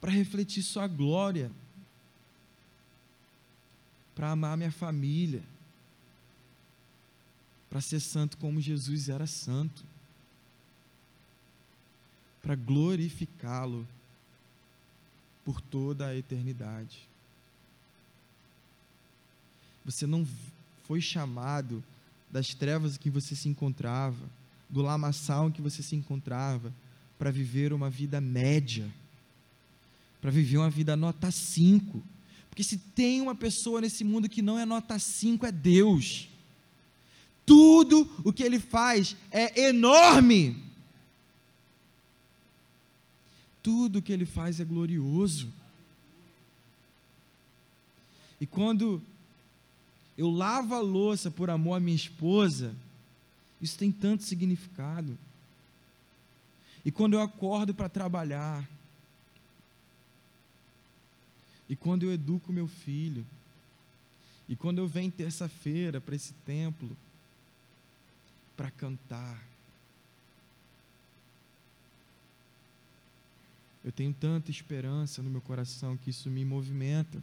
[0.00, 1.52] para refletir Sua glória
[4.14, 5.42] para amar minha família,
[7.70, 9.84] para ser santo como Jesus era santo,
[12.42, 13.86] para glorificá-lo
[15.44, 17.08] por toda a eternidade.
[19.84, 20.26] Você não
[20.86, 21.82] foi chamado
[22.30, 24.28] das trevas em que você se encontrava,
[24.68, 26.72] do lamaçal em que você se encontrava,
[27.18, 28.90] para viver uma vida média,
[30.20, 32.02] para viver uma vida nota 5
[32.52, 36.28] porque se tem uma pessoa nesse mundo que não é nota 5, é Deus.
[37.46, 40.62] Tudo o que ele faz é enorme.
[43.62, 45.50] Tudo que ele faz é glorioso.
[48.38, 49.02] E quando
[50.18, 52.76] eu lavo a louça por amor à minha esposa,
[53.62, 55.16] isso tem tanto significado.
[56.84, 58.68] E quando eu acordo para trabalhar,
[61.72, 63.24] e quando eu educo meu filho,
[64.46, 66.94] e quando eu venho terça-feira para esse templo,
[68.54, 69.42] para cantar,
[73.82, 77.22] eu tenho tanta esperança no meu coração que isso me movimenta.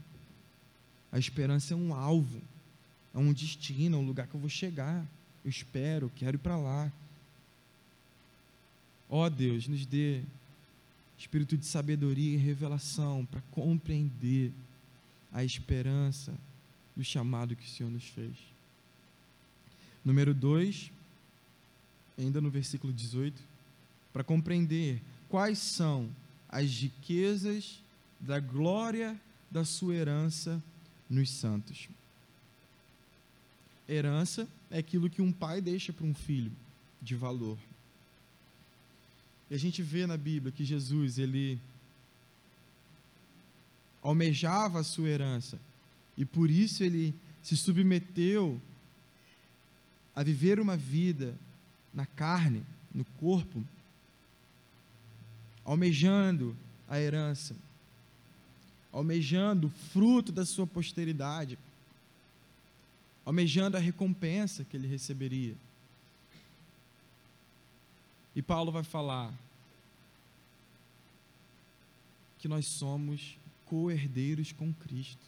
[1.11, 2.41] A esperança é um alvo,
[3.13, 5.05] é um destino, é um lugar que eu vou chegar.
[5.45, 6.91] Eu espero, quero ir para lá.
[9.07, 10.23] Ó oh, Deus, nos dê
[11.19, 14.53] espírito de sabedoria e revelação para compreender
[15.33, 16.33] a esperança
[16.95, 18.35] do chamado que o Senhor nos fez.
[20.03, 20.89] Número 2,
[22.17, 23.39] ainda no versículo 18,
[24.13, 26.09] para compreender quais são
[26.47, 27.83] as riquezas
[28.19, 29.19] da glória
[29.51, 30.63] da sua herança
[31.09, 31.89] nos santos.
[33.87, 36.51] Herança é aquilo que um pai deixa para um filho
[37.01, 37.57] de valor.
[39.49, 41.59] E a gente vê na Bíblia que Jesus, ele
[44.01, 45.59] almejava a sua herança
[46.17, 48.61] e por isso ele se submeteu
[50.15, 51.33] a viver uma vida
[51.93, 53.63] na carne, no corpo,
[55.63, 56.55] almejando
[56.87, 57.55] a herança,
[58.91, 61.57] almejando o fruto da sua posteridade,
[63.25, 65.55] almejando a recompensa que ele receberia.
[68.39, 69.37] E Paulo vai falar
[72.37, 75.27] que nós somos co-herdeiros com Cristo.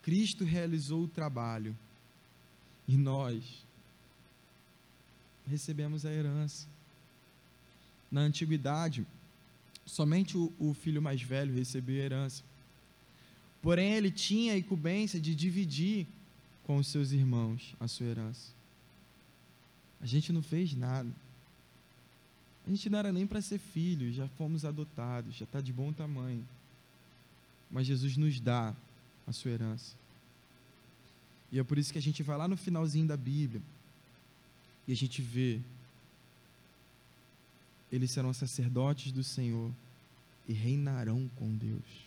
[0.00, 1.76] Cristo realizou o trabalho
[2.88, 3.66] e nós
[5.46, 6.66] recebemos a herança.
[8.10, 9.06] Na antiguidade,
[9.84, 12.42] somente o, o filho mais velho recebia a herança.
[13.60, 16.06] Porém, ele tinha a incumbência de dividir
[16.64, 18.55] com os seus irmãos a sua herança.
[20.00, 21.10] A gente não fez nada.
[22.66, 25.92] A gente não era nem para ser filho, já fomos adotados, já está de bom
[25.92, 26.46] tamanho.
[27.70, 28.74] Mas Jesus nos dá
[29.26, 29.94] a sua herança.
[31.50, 33.62] E é por isso que a gente vai lá no finalzinho da Bíblia
[34.86, 35.60] e a gente vê
[37.90, 39.70] eles serão sacerdotes do Senhor
[40.48, 42.06] e reinarão com Deus.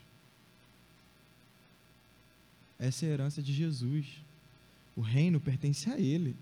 [2.78, 4.06] Essa é a herança de Jesus.
[4.95, 6.36] O reino pertence a Ele.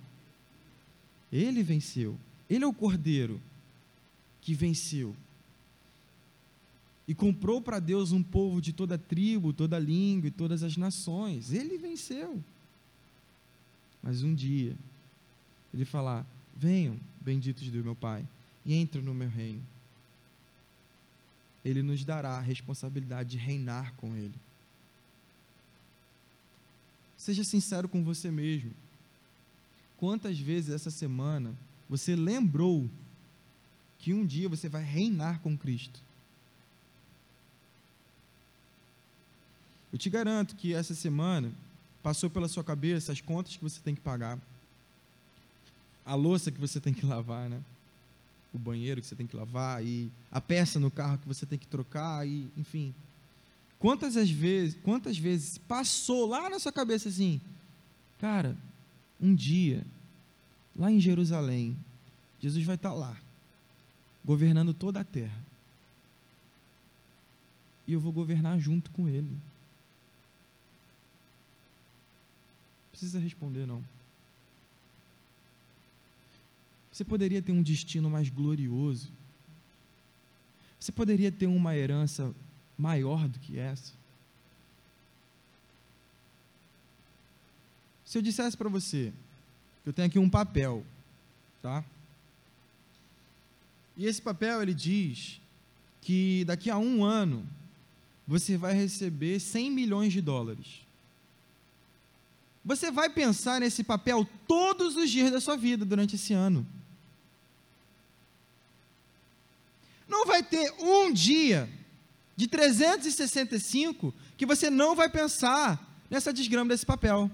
[1.37, 2.17] Ele venceu.
[2.49, 3.39] Ele é o cordeiro
[4.41, 5.15] que venceu.
[7.07, 11.51] E comprou para Deus um povo de toda tribo, toda língua e todas as nações.
[11.51, 12.43] Ele venceu.
[14.01, 14.75] Mas um dia,
[15.73, 18.27] ele falar: Venham, benditos do meu Pai,
[18.65, 19.61] e entrem no meu reino.
[21.63, 24.33] Ele nos dará a responsabilidade de reinar com Ele.
[27.17, 28.71] Seja sincero com você mesmo.
[29.97, 31.55] Quantas vezes essa semana
[31.89, 32.89] você lembrou
[33.97, 35.99] que um dia você vai reinar com Cristo?
[39.91, 41.51] Eu te garanto que essa semana
[42.03, 44.37] passou pela sua cabeça as contas que você tem que pagar,
[46.05, 47.61] a louça que você tem que lavar, né?
[48.53, 51.57] O banheiro que você tem que lavar e a peça no carro que você tem
[51.57, 52.93] que trocar e, enfim.
[53.79, 57.41] Quantas as vezes, quantas vezes passou lá na sua cabeça assim,
[58.19, 58.55] cara,
[59.19, 59.83] um dia,
[60.75, 61.77] lá em Jerusalém,
[62.39, 63.17] Jesus vai estar lá,
[64.23, 65.45] governando toda a terra.
[67.87, 69.29] E eu vou governar junto com ele.
[69.29, 69.39] Não
[72.91, 73.83] precisa responder, não.
[76.91, 79.09] Você poderia ter um destino mais glorioso.
[80.79, 82.33] Você poderia ter uma herança
[82.77, 83.93] maior do que essa.
[88.07, 89.11] Se eu dissesse para você,
[89.85, 90.85] eu tenho aqui um papel,
[91.61, 91.83] tá?
[93.97, 95.41] E esse papel ele diz
[96.01, 97.45] que daqui a um ano
[98.25, 100.85] você vai receber 100 milhões de dólares.
[102.63, 106.65] Você vai pensar nesse papel todos os dias da sua vida durante esse ano.
[110.07, 111.69] Não vai ter um dia
[112.37, 117.29] de 365 que você não vai pensar nessa desgrama desse papel.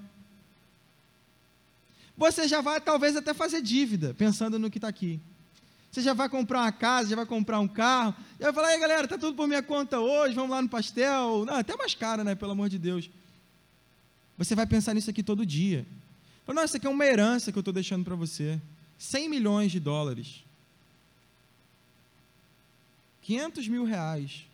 [2.17, 5.19] Você já vai talvez até fazer dívida, pensando no que está aqui.
[5.91, 8.79] Você já vai comprar uma casa, já vai comprar um carro, já vai falar, aí
[8.79, 11.45] galera, tá tudo por minha conta hoje, vamos lá no pastel.
[11.45, 12.33] Não, até mais caro, né?
[12.33, 13.09] Pelo amor de Deus.
[14.37, 15.85] Você vai pensar nisso aqui todo dia.
[16.45, 18.59] Fala, não, isso aqui é uma herança que eu estou deixando para você.
[18.97, 20.43] 100 milhões de dólares.
[23.21, 24.45] 500 mil reais,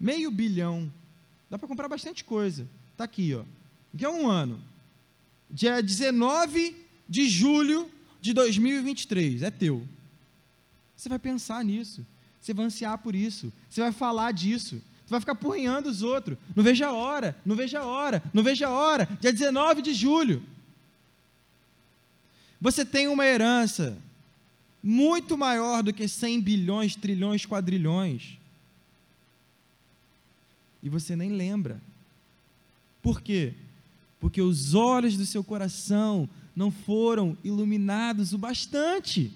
[0.00, 0.92] meio bilhão,
[1.48, 2.66] dá para comprar bastante coisa.
[2.92, 3.44] Está aqui, ó.
[3.92, 4.60] Daqui a um ano,
[5.50, 6.76] dia 19
[7.08, 7.90] de julho
[8.20, 9.86] de 2023, é teu.
[10.96, 12.04] Você vai pensar nisso,
[12.40, 16.36] você vai ansiar por isso, você vai falar disso, você vai ficar porrinhando os outros.
[16.54, 19.08] Não veja a hora, não veja a hora, não veja a hora.
[19.20, 20.42] Dia 19 de julho.
[22.60, 23.96] Você tem uma herança
[24.82, 28.38] muito maior do que 100 bilhões, trilhões, quadrilhões.
[30.82, 31.80] E você nem lembra.
[33.02, 33.54] Por quê?
[34.20, 39.32] Porque os olhos do seu coração não foram iluminados o bastante.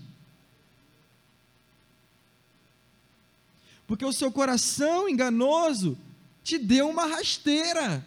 [3.86, 5.96] Porque o seu coração enganoso
[6.42, 8.06] te deu uma rasteira.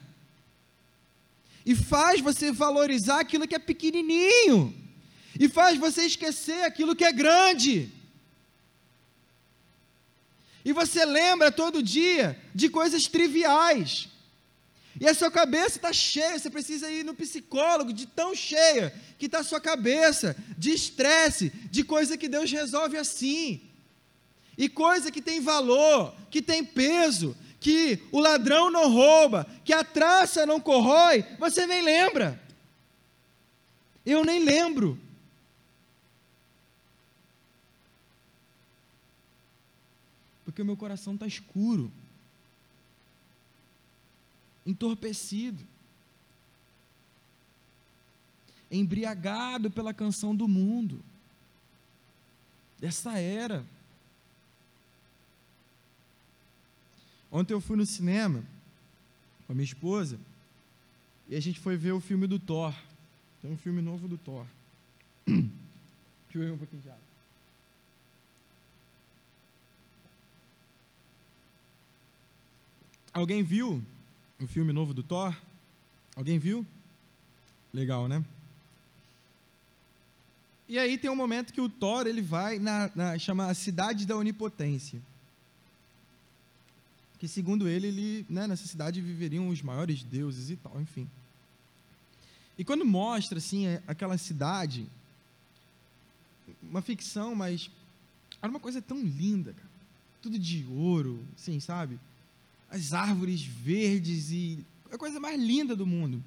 [1.66, 4.74] E faz você valorizar aquilo que é pequenininho
[5.40, 7.92] e faz você esquecer aquilo que é grande.
[10.64, 14.10] E você lembra todo dia de coisas triviais.
[15.00, 19.26] E a sua cabeça está cheia, você precisa ir no psicólogo de tão cheia que
[19.26, 23.62] está a sua cabeça, de estresse, de coisa que Deus resolve assim.
[24.58, 29.84] E coisa que tem valor, que tem peso, que o ladrão não rouba, que a
[29.84, 32.41] traça não corrói, você nem lembra.
[34.06, 35.00] Eu nem lembro.
[40.56, 41.91] porque o meu coração está escuro,
[44.66, 45.63] entorpecido,
[48.72, 50.99] embriagado pela canção do mundo,
[52.80, 53.66] dessa era.
[57.32, 58.43] Ontem eu fui no cinema
[59.45, 60.20] com a minha esposa
[61.28, 62.74] e a gente foi ver o filme do Thor.
[63.41, 64.45] Tem um filme novo do Thor.
[65.26, 65.43] Deixa
[66.34, 67.05] eu ver um pouquinho de água.
[73.13, 73.82] Alguém viu
[74.40, 75.36] o filme novo do Thor?
[76.16, 76.66] Alguém viu?
[77.74, 78.24] Legal, né?
[80.68, 84.06] E aí tem um momento que o Thor ele vai na, na chama a cidade
[84.06, 85.02] da onipotência.
[87.20, 91.10] Que segundo ele, ele né, nessa cidade viveriam os maiores deuses e tal, enfim.
[92.58, 94.88] E quando mostra assim é, aquela cidade,
[96.62, 97.70] uma ficção, mas
[98.42, 99.70] era uma coisa tão linda, cara.
[100.22, 102.00] Tudo de ouro, assim, sabe?
[102.70, 106.24] As árvores verdes e a coisa mais linda do mundo.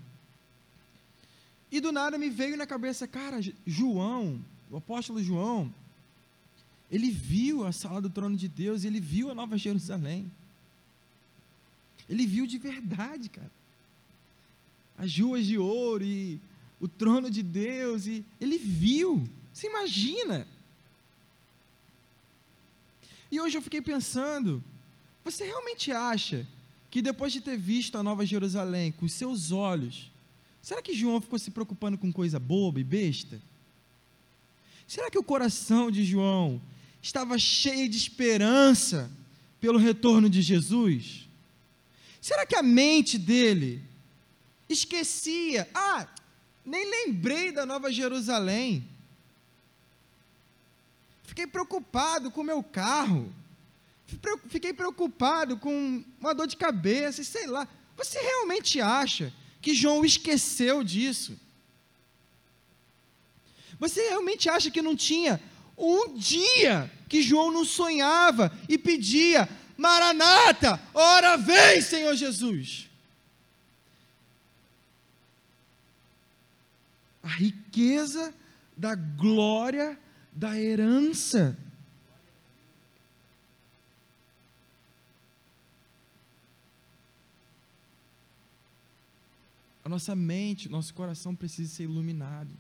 [1.71, 5.73] E do nada me veio na cabeça, cara, João, o apóstolo João,
[6.91, 10.31] ele viu a sala do trono de Deus, ele viu a Nova Jerusalém.
[12.09, 13.51] Ele viu de verdade, cara.
[14.97, 16.41] As ruas de ouro e
[16.81, 19.29] o trono de Deus, e ele viu.
[19.53, 20.47] Você imagina?
[23.31, 24.65] E hoje eu fiquei pensando,
[25.31, 26.47] você realmente acha
[26.91, 30.11] que depois de ter visto a Nova Jerusalém com os seus olhos,
[30.63, 33.41] será que João ficou se preocupando com coisa boba e besta?
[34.87, 36.61] Será que o coração de João
[37.03, 39.11] estava cheio de esperança
[39.61, 41.29] pelo retorno de Jesus?
[42.23, 43.83] Será que a mente dele
[44.67, 45.69] esquecia?
[45.75, 46.09] Ah,
[46.65, 48.89] nem lembrei da Nova Jerusalém.
[51.25, 53.31] Fiquei preocupado com o meu carro
[54.49, 57.69] fiquei preocupado com uma dor de cabeça, sei lá.
[57.97, 61.39] Você realmente acha que João esqueceu disso?
[63.79, 65.41] Você realmente acha que não tinha
[65.77, 72.89] um dia que João não sonhava e pedia: Maranata, ora vem, Senhor Jesus?
[77.23, 78.35] A riqueza
[78.77, 79.99] da glória
[80.33, 81.57] da herança
[89.89, 92.51] A nossa mente, nosso coração precisa ser iluminado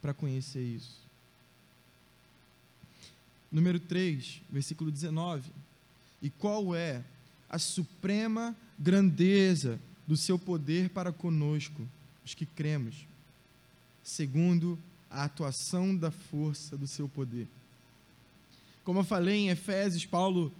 [0.00, 1.00] para conhecer isso.
[3.50, 5.50] Número 3, versículo 19.
[6.22, 7.02] E qual é
[7.50, 11.82] a suprema grandeza do seu poder para conosco,
[12.24, 13.04] os que cremos,
[14.04, 14.78] segundo
[15.10, 17.48] a atuação da força do seu poder.
[18.84, 20.52] Como eu falei em Efésios, Paulo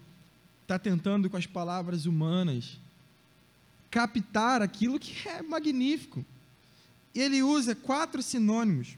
[0.63, 2.81] está tentando com as palavras humanas
[3.91, 6.25] captar aquilo que é magnífico.
[7.15, 8.97] E ele usa quatro sinônimos.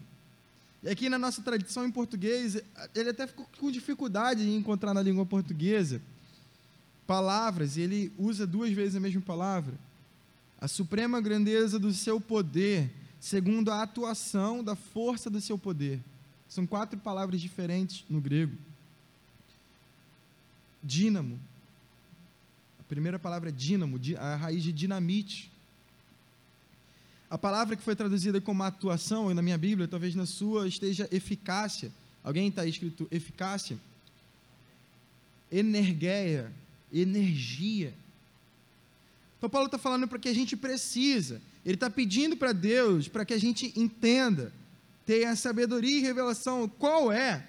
[0.82, 2.60] E aqui na nossa tradição em português,
[2.94, 6.00] ele até ficou com dificuldade em encontrar na língua portuguesa
[7.10, 9.74] palavras, e ele usa duas vezes a mesma palavra.
[10.60, 12.88] A suprema grandeza do seu poder,
[13.18, 16.00] segundo a atuação da força do seu poder.
[16.48, 18.56] São quatro palavras diferentes no grego.
[20.80, 21.40] dínamo.
[22.90, 25.48] Primeira palavra é dínamo, a raiz de dinamite.
[27.30, 31.92] A palavra que foi traduzida como atuação, na minha Bíblia, talvez na sua, esteja eficácia.
[32.24, 33.78] Alguém está escrito eficácia?
[35.52, 36.52] Energeia,
[36.92, 37.94] energia.
[39.38, 41.40] Então, Paulo está falando para que a gente precisa.
[41.64, 44.52] Ele está pedindo para Deus para que a gente entenda,
[45.06, 46.68] tenha sabedoria e revelação.
[46.68, 47.46] Qual é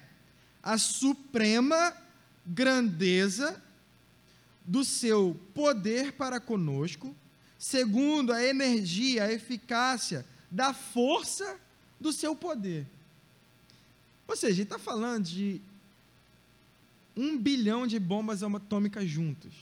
[0.62, 1.92] a suprema
[2.46, 3.60] grandeza
[4.64, 7.14] do seu poder para conosco,
[7.58, 11.58] segundo a energia, a eficácia da força
[12.00, 12.86] do seu poder.
[14.26, 15.60] Ou seja, ele está falando de
[17.16, 19.52] um bilhão de bombas atômicas juntas.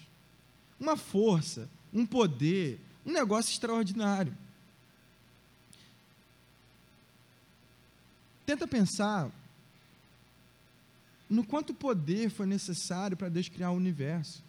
[0.78, 4.36] Uma força, um poder, um negócio extraordinário.
[8.46, 9.30] Tenta pensar
[11.28, 14.42] no quanto poder foi necessário para Deus criar o universo.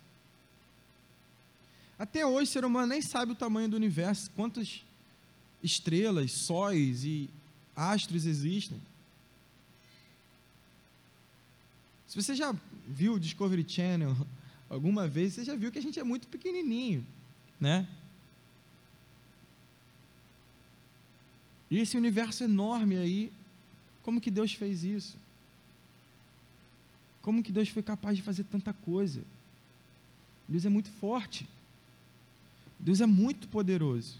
[2.01, 4.83] Até hoje, o ser humano nem sabe o tamanho do universo, quantas
[5.61, 7.29] estrelas, sóis e
[7.75, 8.81] astros existem.
[12.07, 12.55] Se você já
[12.87, 14.17] viu o Discovery Channel
[14.67, 17.05] alguma vez, você já viu que a gente é muito pequenininho,
[17.59, 17.87] né?
[21.69, 23.31] E esse universo enorme aí,
[24.01, 25.15] como que Deus fez isso?
[27.21, 29.21] Como que Deus foi capaz de fazer tanta coisa?
[30.47, 31.47] Deus é muito forte.
[32.81, 34.15] Deus é muito poderoso.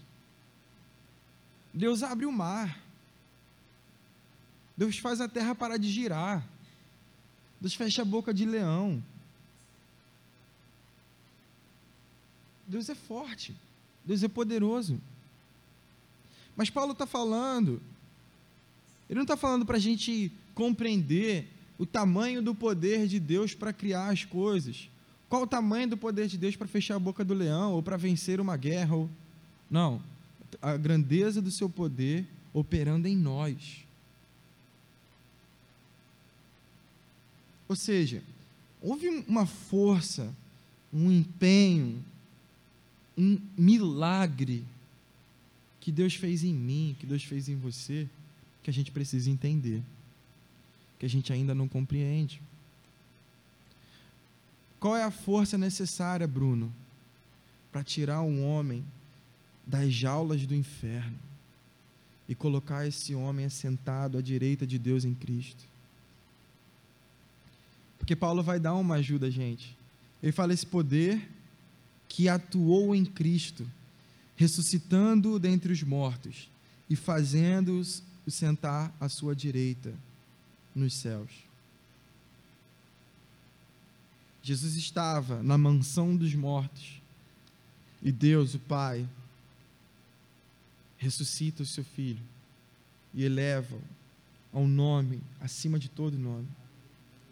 [1.74, 2.80] Deus abre o mar.
[4.76, 6.46] Deus faz a terra parar de girar.
[7.60, 9.02] Deus fecha a boca de leão.
[12.66, 13.54] Deus é forte.
[14.04, 15.00] Deus é poderoso.
[16.56, 17.80] Mas Paulo está falando,
[19.08, 21.48] ele não está falando para a gente compreender
[21.78, 24.88] o tamanho do poder de Deus para criar as coisas.
[25.32, 27.96] Qual o tamanho do poder de Deus para fechar a boca do leão ou para
[27.96, 28.96] vencer uma guerra?
[28.96, 29.10] Ou...
[29.70, 29.98] Não.
[30.60, 33.82] A grandeza do seu poder operando em nós.
[37.66, 38.22] Ou seja,
[38.82, 40.30] houve uma força,
[40.92, 42.04] um empenho,
[43.16, 44.62] um milagre
[45.80, 48.06] que Deus fez em mim, que Deus fez em você,
[48.62, 49.82] que a gente precisa entender
[50.98, 52.38] que a gente ainda não compreende.
[54.82, 56.74] Qual é a força necessária, Bruno,
[57.70, 58.84] para tirar um homem
[59.64, 61.16] das jaulas do inferno
[62.28, 65.62] e colocar esse homem assentado à direita de Deus em Cristo?
[67.96, 69.78] Porque Paulo vai dar uma ajuda gente.
[70.20, 71.30] Ele fala esse poder
[72.08, 73.64] que atuou em Cristo,
[74.34, 76.50] ressuscitando dentre os mortos
[76.90, 79.94] e fazendo-os sentar à sua direita
[80.74, 81.30] nos céus.
[84.42, 87.00] Jesus estava na mansão dos mortos
[88.02, 89.08] e Deus, o Pai,
[90.98, 92.22] ressuscita o seu filho
[93.14, 93.78] e eleva
[94.52, 96.48] ao nome acima de todo nome,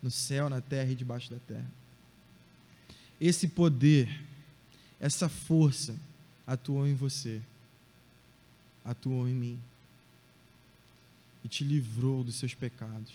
[0.03, 1.71] no céu, na terra e debaixo da terra.
[3.21, 4.25] Esse poder,
[4.99, 5.95] essa força
[6.47, 7.43] atuou em você,
[8.85, 9.61] atuou em mim
[11.45, 13.13] e te livrou dos seus pecados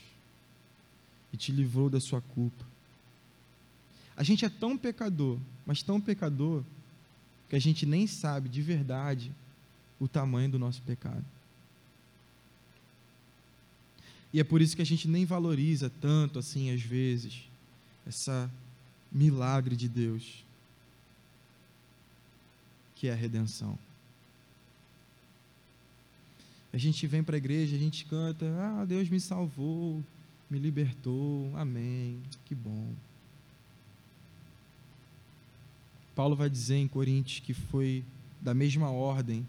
[1.33, 2.74] e te livrou da sua culpa.
[4.18, 6.63] A gente é tão pecador, mas tão pecador,
[7.49, 9.32] que a gente nem sabe de verdade
[9.99, 11.24] o tamanho do nosso pecado.
[14.34, 17.43] E é por isso que a gente nem valoriza tanto assim, às vezes,
[18.05, 18.51] essa
[19.11, 20.43] milagre de Deus,
[22.95, 23.78] que é a redenção.
[26.74, 30.03] A gente vem para a igreja, a gente canta, ah, Deus me salvou,
[30.49, 32.93] me libertou, amém, que bom.
[36.16, 38.03] Paulo vai dizer em Coríntios que foi
[38.39, 39.45] da mesma ordem,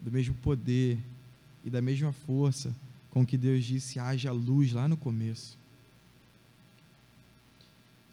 [0.00, 0.98] do mesmo poder
[1.64, 2.74] e da mesma força
[3.10, 5.56] com que Deus disse: haja luz lá no começo.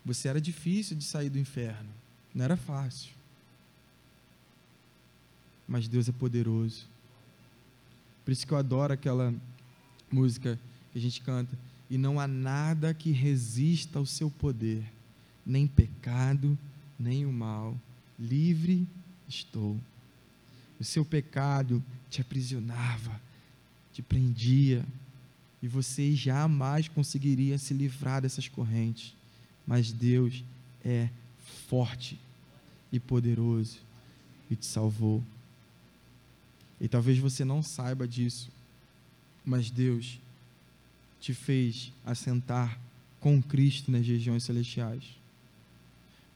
[0.05, 1.89] Você era difícil de sair do inferno,
[2.34, 3.12] não era fácil.
[5.68, 6.86] Mas Deus é poderoso.
[8.24, 9.34] Por isso que eu adoro aquela
[10.12, 10.60] música
[10.91, 11.57] que a gente canta,
[11.89, 14.84] e não há nada que resista ao seu poder,
[15.45, 16.57] nem pecado,
[16.99, 17.79] nem o mal.
[18.19, 18.85] Livre
[19.27, 19.79] estou.
[20.79, 23.19] O seu pecado te aprisionava,
[23.93, 24.85] te prendia,
[25.61, 29.13] e você jamais conseguiria se livrar dessas correntes.
[29.67, 30.43] Mas Deus
[30.83, 31.09] é
[31.67, 32.19] forte
[32.91, 33.77] e poderoso
[34.49, 35.23] e te salvou.
[36.79, 38.49] E talvez você não saiba disso,
[39.45, 40.19] mas Deus
[41.19, 42.79] te fez assentar
[43.19, 45.18] com Cristo nas regiões celestiais.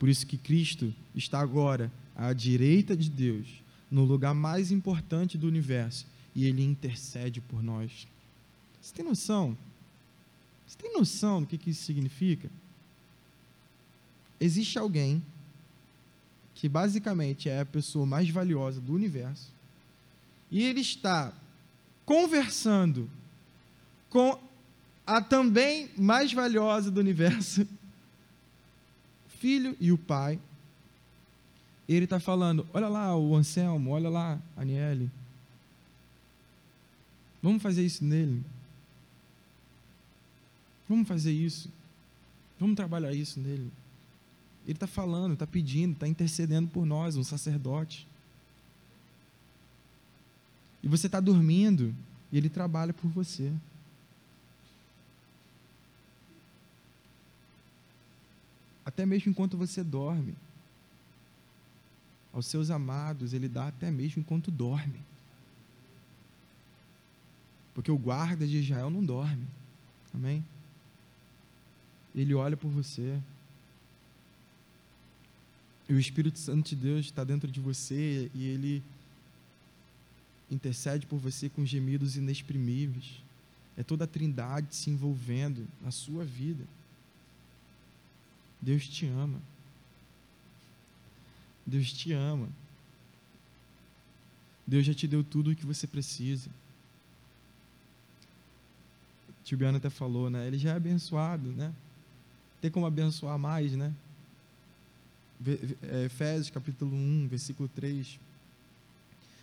[0.04, 3.47] Por isso que Cristo está agora à direita de Deus,
[3.89, 8.06] no lugar mais importante do universo, e ele intercede por nós.
[8.82, 9.58] Você tem noção?
[10.68, 12.51] Você tem noção do que, isso significa?
[14.41, 15.24] Existe alguém
[16.54, 19.54] que basicamente é a pessoa mais valiosa do universo,
[20.51, 21.34] e ele está
[22.06, 23.10] conversando
[24.10, 24.38] com
[25.08, 27.66] a também mais valiosa do universo,
[29.44, 30.39] filho e o pai.
[31.88, 35.12] Ele está falando: olha lá o Anselmo, olha lá a Aniele.
[37.41, 38.41] Vamos fazer isso nele.
[40.88, 41.70] Vamos fazer isso.
[42.58, 43.70] Vamos trabalhar isso nele.
[44.66, 48.08] Ele está falando, está pedindo, está intercedendo por nós, um sacerdote.
[50.82, 51.94] E você está dormindo
[52.32, 53.52] e ele trabalha por você.
[58.94, 60.36] Até mesmo enquanto você dorme.
[62.32, 65.00] Aos seus amados, ele dá até mesmo enquanto dorme.
[67.74, 69.48] Porque o guarda de Israel não dorme.
[70.14, 70.46] Amém?
[72.16, 73.20] Ele olha por você.
[75.89, 78.84] E o Espírito Santo de Deus está dentro de você e ele
[80.50, 83.22] intercede por você com gemidos inexprimíveis.
[83.76, 86.64] É toda a trindade se envolvendo na sua vida.
[88.64, 89.41] Deus te ama.
[91.66, 92.47] Deus te ama.
[94.66, 96.49] Deus já te deu tudo o que você precisa.
[99.43, 100.47] Tio Biano até falou, né?
[100.47, 101.74] Ele já é abençoado, né?
[102.61, 103.93] Tem como abençoar mais, né?
[105.82, 108.18] É, Efésios capítulo 1, versículo 3.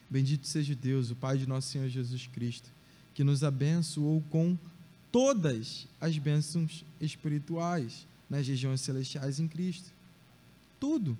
[0.09, 2.71] Bendito seja Deus, o Pai de nosso Senhor Jesus Cristo,
[3.15, 4.57] que nos abençoou com
[5.13, 9.91] todas as bênçãos espirituais nas regiões celestiais em Cristo.
[10.79, 11.19] Tudo.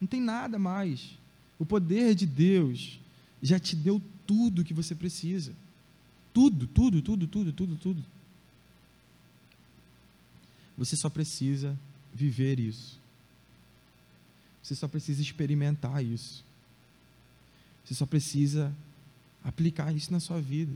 [0.00, 1.16] Não tem nada mais.
[1.58, 2.98] O poder de Deus
[3.42, 5.52] já te deu tudo o que você precisa.
[6.32, 8.04] Tudo, tudo, tudo, tudo, tudo, tudo.
[10.78, 11.78] Você só precisa
[12.12, 12.98] viver isso.
[14.62, 16.42] Você só precisa experimentar isso.
[17.84, 18.74] Você só precisa
[19.44, 20.72] aplicar isso na sua vida.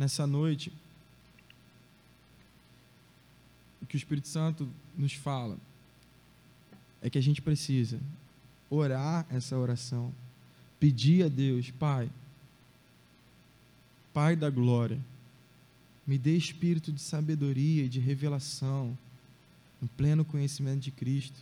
[0.00, 0.72] Nessa noite,
[3.82, 5.58] o que o Espírito Santo nos fala
[7.02, 8.00] é que a gente precisa
[8.70, 10.10] orar essa oração,
[10.78, 12.08] pedir a Deus, Pai,
[14.14, 14.98] Pai da glória,
[16.06, 18.96] me dê espírito de sabedoria e de revelação,
[19.82, 21.40] no pleno conhecimento de Cristo,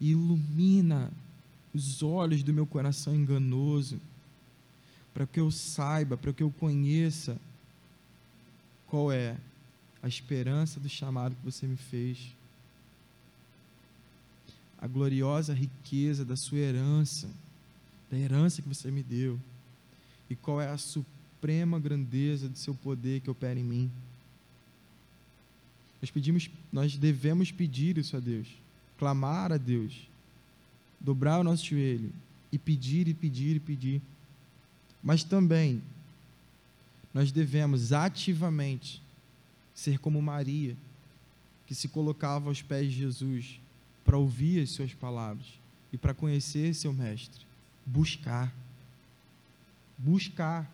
[0.00, 1.12] e ilumina
[1.72, 4.00] os olhos do meu coração enganoso,
[5.14, 7.40] para que eu saiba, para que eu conheça
[8.86, 9.36] qual é
[10.02, 12.34] a esperança do chamado que você me fez,
[14.78, 17.28] a gloriosa riqueza da sua herança,
[18.10, 19.40] da herança que você me deu,
[20.30, 23.90] e qual é a suprema grandeza do seu poder que opera em mim.
[26.00, 28.46] Nós pedimos, nós devemos pedir isso a Deus,
[28.98, 30.08] clamar a Deus,
[31.00, 32.12] dobrar o nosso joelho
[32.52, 34.02] e pedir e pedir e pedir.
[35.02, 35.82] Mas também
[37.16, 39.02] nós devemos ativamente
[39.74, 40.76] ser como Maria,
[41.66, 43.58] que se colocava aos pés de Jesus
[44.04, 45.46] para ouvir as suas palavras
[45.90, 47.40] e para conhecer seu mestre,
[47.86, 48.52] buscar
[49.98, 50.70] buscar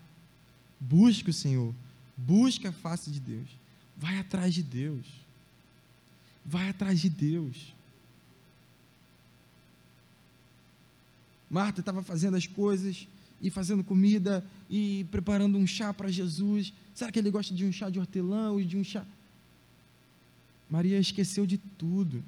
[0.82, 1.72] Busque o Senhor.
[2.16, 3.48] Busque a face de Deus.
[3.96, 5.06] Vai atrás de Deus.
[6.44, 7.72] Vai atrás de Deus.
[11.48, 13.06] Marta estava fazendo as coisas
[13.42, 16.72] e fazendo comida e preparando um chá para Jesus.
[16.94, 19.04] Será que ele gosta de um chá de hortelã ou de um chá?
[20.70, 22.24] Maria esqueceu de tudo.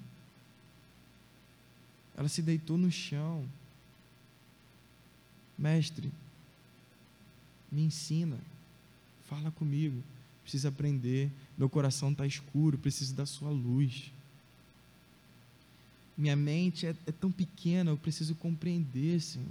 [2.16, 3.48] Ela se deitou no chão.
[5.56, 6.12] Mestre,
[7.70, 8.36] me ensina,
[9.28, 10.02] fala comigo,
[10.42, 14.10] preciso aprender, meu coração está escuro, preciso da sua luz.
[16.18, 19.46] Minha mente é, é tão pequena, eu preciso compreender, Senhor.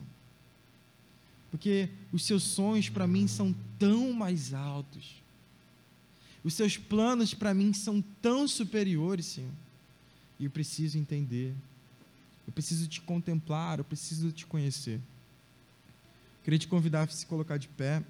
[1.53, 5.21] Porque os seus sonhos para mim são tão mais altos.
[6.43, 9.51] Os seus planos para mim são tão superiores, Senhor.
[10.39, 11.53] E eu preciso entender.
[12.47, 14.99] Eu preciso te contemplar, eu preciso te conhecer.
[16.43, 18.01] Queria te convidar a se colocar de pé.